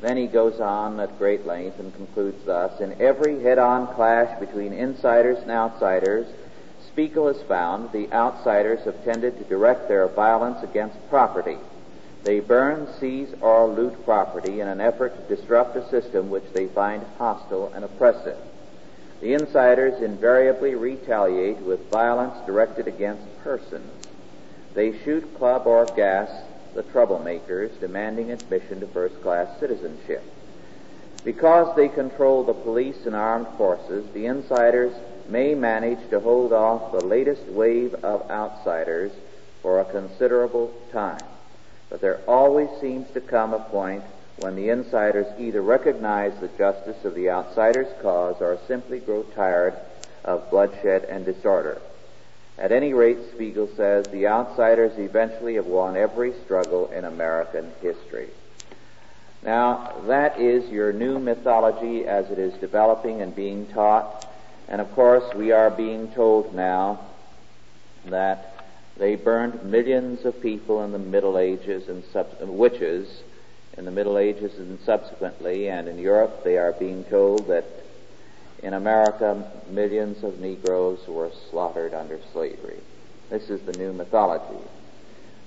Then 0.00 0.16
he 0.16 0.26
goes 0.26 0.60
on 0.60 1.00
at 1.00 1.18
great 1.18 1.46
length 1.46 1.78
and 1.80 1.94
concludes 1.94 2.44
thus 2.44 2.80
In 2.80 3.00
every 3.00 3.42
head 3.42 3.58
on 3.58 3.94
clash 3.94 4.38
between 4.38 4.72
insiders 4.72 5.38
and 5.38 5.50
outsiders, 5.50 6.26
Spiegel 6.88 7.28
has 7.28 7.42
found 7.42 7.92
the 7.92 8.12
outsiders 8.12 8.80
have 8.84 9.04
tended 9.04 9.38
to 9.38 9.44
direct 9.44 9.88
their 9.88 10.08
violence 10.08 10.62
against 10.62 10.96
property. 11.08 11.58
They 12.24 12.40
burn, 12.40 12.88
seize, 12.98 13.32
or 13.40 13.68
loot 13.68 14.04
property 14.04 14.60
in 14.60 14.68
an 14.68 14.80
effort 14.80 15.14
to 15.16 15.36
disrupt 15.36 15.76
a 15.76 15.88
system 15.88 16.28
which 16.28 16.52
they 16.52 16.66
find 16.66 17.04
hostile 17.18 17.72
and 17.74 17.84
oppressive. 17.84 18.38
The 19.20 19.34
insiders 19.34 20.02
invariably 20.02 20.74
retaliate 20.74 21.58
with 21.58 21.88
violence 21.88 22.34
directed 22.46 22.88
against 22.88 23.22
persons. 23.42 23.92
They 24.74 24.98
shoot, 25.04 25.38
club, 25.38 25.66
or 25.66 25.86
gas 25.96 26.28
the 26.76 26.82
troublemakers 26.84 27.80
demanding 27.80 28.30
admission 28.30 28.80
to 28.80 28.86
first 28.88 29.20
class 29.22 29.48
citizenship. 29.58 30.22
Because 31.24 31.74
they 31.74 31.88
control 31.88 32.44
the 32.44 32.54
police 32.54 33.06
and 33.06 33.16
armed 33.16 33.48
forces, 33.56 34.06
the 34.12 34.26
insiders 34.26 34.92
may 35.28 35.54
manage 35.54 36.08
to 36.10 36.20
hold 36.20 36.52
off 36.52 36.92
the 36.92 37.04
latest 37.04 37.42
wave 37.46 37.94
of 38.04 38.30
outsiders 38.30 39.10
for 39.62 39.80
a 39.80 39.84
considerable 39.86 40.72
time. 40.92 41.24
But 41.90 42.00
there 42.00 42.20
always 42.28 42.68
seems 42.80 43.10
to 43.14 43.20
come 43.20 43.54
a 43.54 43.58
point 43.58 44.04
when 44.38 44.54
the 44.54 44.68
insiders 44.68 45.26
either 45.38 45.62
recognize 45.62 46.38
the 46.38 46.48
justice 46.58 47.04
of 47.04 47.14
the 47.14 47.30
outsiders' 47.30 47.92
cause 48.02 48.36
or 48.40 48.58
simply 48.68 49.00
grow 49.00 49.22
tired 49.22 49.74
of 50.24 50.50
bloodshed 50.50 51.04
and 51.04 51.24
disorder. 51.24 51.80
At 52.58 52.72
any 52.72 52.94
rate, 52.94 53.18
Spiegel 53.34 53.68
says, 53.76 54.06
the 54.06 54.26
outsiders 54.26 54.98
eventually 54.98 55.56
have 55.56 55.66
won 55.66 55.96
every 55.96 56.32
struggle 56.44 56.90
in 56.90 57.04
American 57.04 57.70
history. 57.82 58.28
Now, 59.42 59.92
that 60.06 60.40
is 60.40 60.68
your 60.70 60.92
new 60.92 61.18
mythology 61.18 62.06
as 62.06 62.30
it 62.30 62.38
is 62.38 62.54
developing 62.54 63.20
and 63.20 63.36
being 63.36 63.66
taught. 63.66 64.26
And 64.68 64.80
of 64.80 64.90
course, 64.92 65.34
we 65.34 65.52
are 65.52 65.70
being 65.70 66.10
told 66.12 66.54
now 66.54 67.00
that 68.06 68.64
they 68.96 69.16
burned 69.16 69.62
millions 69.64 70.24
of 70.24 70.40
people 70.40 70.82
in 70.82 70.92
the 70.92 70.98
Middle 70.98 71.38
Ages 71.38 71.88
and 71.88 72.02
sub- 72.12 72.40
witches 72.40 73.22
in 73.76 73.84
the 73.84 73.90
Middle 73.90 74.16
Ages 74.16 74.58
and 74.58 74.80
subsequently, 74.80 75.68
and 75.68 75.86
in 75.86 75.98
Europe 75.98 76.42
they 76.42 76.56
are 76.56 76.72
being 76.72 77.04
told 77.04 77.48
that 77.48 77.66
in 78.62 78.74
America 78.74 79.50
millions 79.70 80.22
of 80.24 80.38
Negroes 80.38 81.00
were 81.08 81.30
slaughtered 81.50 81.94
under 81.94 82.20
slavery. 82.32 82.80
This 83.30 83.50
is 83.50 83.60
the 83.62 83.72
new 83.72 83.92
mythology. 83.92 84.62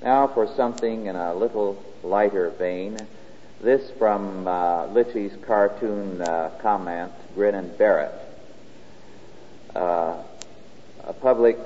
Now 0.02 0.28
for 0.28 0.48
something 0.56 1.08
in 1.08 1.16
a 1.16 1.34
little 1.34 1.82
lighter 2.04 2.52
vein, 2.52 2.98
this 3.62 3.92
from 3.98 4.48
uh, 4.48 4.88
Litchie's 4.88 5.36
cartoon 5.46 6.22
uh, 6.22 6.52
comment, 6.62 7.12
Grin 7.36 7.56
and 7.56 7.72
It. 7.80 8.12
Uh, 9.76 10.24
a 11.04 11.14
public 11.14 11.58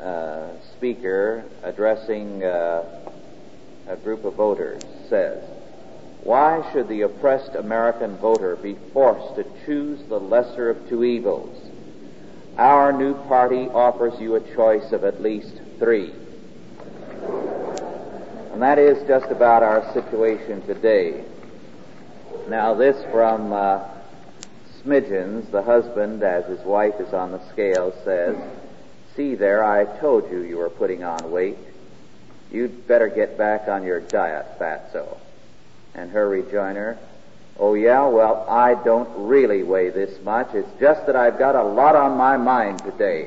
uh, 0.00 0.48
speaker 0.76 1.44
addressing 1.62 2.42
uh, 2.42 3.10
a 3.88 3.96
group 3.96 4.24
of 4.24 4.34
voters 4.34 4.82
says, 5.08 5.42
Why 6.24 6.66
should 6.72 6.88
the 6.88 7.02
oppressed 7.02 7.54
American 7.54 8.16
voter 8.16 8.56
be 8.56 8.76
forced 8.94 9.36
to 9.36 9.44
choose 9.66 10.00
the 10.08 10.18
lesser 10.18 10.70
of 10.70 10.88
two 10.88 11.04
evils? 11.04 11.54
Our 12.56 12.92
new 12.94 13.12
party 13.28 13.68
offers 13.68 14.18
you 14.18 14.36
a 14.36 14.54
choice 14.54 14.90
of 14.92 15.04
at 15.04 15.20
least 15.20 15.60
three. 15.78 16.12
And 18.52 18.62
that 18.62 18.78
is 18.78 19.06
just 19.06 19.30
about 19.30 19.62
our 19.62 19.92
situation 19.92 20.66
today. 20.66 21.24
Now, 22.48 22.72
this 22.72 22.96
from 23.12 23.52
uh, 23.52 23.86
Smidgens, 24.82 25.50
the 25.50 25.62
husband, 25.62 26.22
as 26.22 26.46
his 26.46 26.64
wife 26.64 26.94
is 27.00 27.12
on 27.12 27.32
the 27.32 27.50
scale, 27.50 27.92
says, 28.02 28.36
See 29.14 29.34
there, 29.34 29.62
I 29.62 29.84
told 30.00 30.30
you 30.30 30.40
you 30.40 30.56
were 30.56 30.70
putting 30.70 31.04
on 31.04 31.30
weight. 31.30 31.58
You'd 32.50 32.86
better 32.86 33.08
get 33.08 33.36
back 33.36 33.68
on 33.68 33.82
your 33.82 34.00
diet, 34.00 34.58
fatso. 34.58 35.18
And 35.94 36.10
her 36.10 36.28
rejoinder, 36.28 36.98
Oh 37.58 37.74
yeah, 37.74 38.06
well, 38.08 38.44
I 38.48 38.74
don't 38.82 39.08
really 39.28 39.62
weigh 39.62 39.90
this 39.90 40.22
much. 40.24 40.54
It's 40.54 40.68
just 40.80 41.06
that 41.06 41.14
I've 41.14 41.38
got 41.38 41.54
a 41.54 41.62
lot 41.62 41.94
on 41.94 42.16
my 42.16 42.36
mind 42.36 42.80
today. 42.80 43.26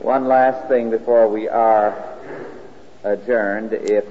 One 0.00 0.28
last 0.28 0.68
thing 0.68 0.90
before 0.90 1.28
we 1.28 1.48
are 1.48 1.96
adjourned. 3.02 3.72
If 3.72 4.04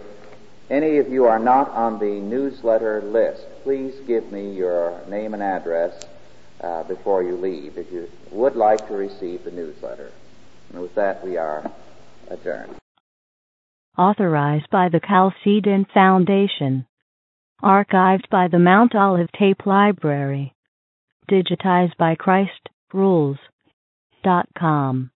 any 0.70 0.98
of 0.98 1.10
you 1.10 1.26
are 1.26 1.40
not 1.40 1.70
on 1.70 2.00
the 2.00 2.20
newsletter 2.20 3.02
list, 3.02 3.46
please 3.64 3.94
give 4.08 4.32
me 4.32 4.52
your 4.54 5.00
name 5.08 5.36
and 5.36 5.44
address 5.44 6.06
uh, 6.62 6.84
before 6.84 7.22
you 7.22 7.36
leave 7.38 7.78
if 7.78 7.92
you 7.92 8.10
would 8.32 8.56
like 8.56 8.88
to 8.88 8.96
receive 8.96 9.44
the 9.44 9.52
newsletter. 9.52 10.12
And 10.72 10.82
with 10.82 10.96
that, 10.96 11.24
we 11.24 11.38
are 11.38 11.72
adjourned. 12.30 12.76
Authorized 13.98 14.70
by 14.70 14.90
the 14.90 15.00
Chalcedon 15.00 15.88
Foundation. 15.92 16.86
Archived 17.64 18.30
by 18.30 18.48
the 18.48 18.60
Mount 18.60 18.94
Olive 18.94 19.32
Tape 19.32 19.66
Library. 19.66 20.54
Digitized 21.28 21.98
by 21.98 22.14
Christ 22.14 22.70
Rules. 22.94 23.40
Dot 24.24 24.48
com. 24.56 25.10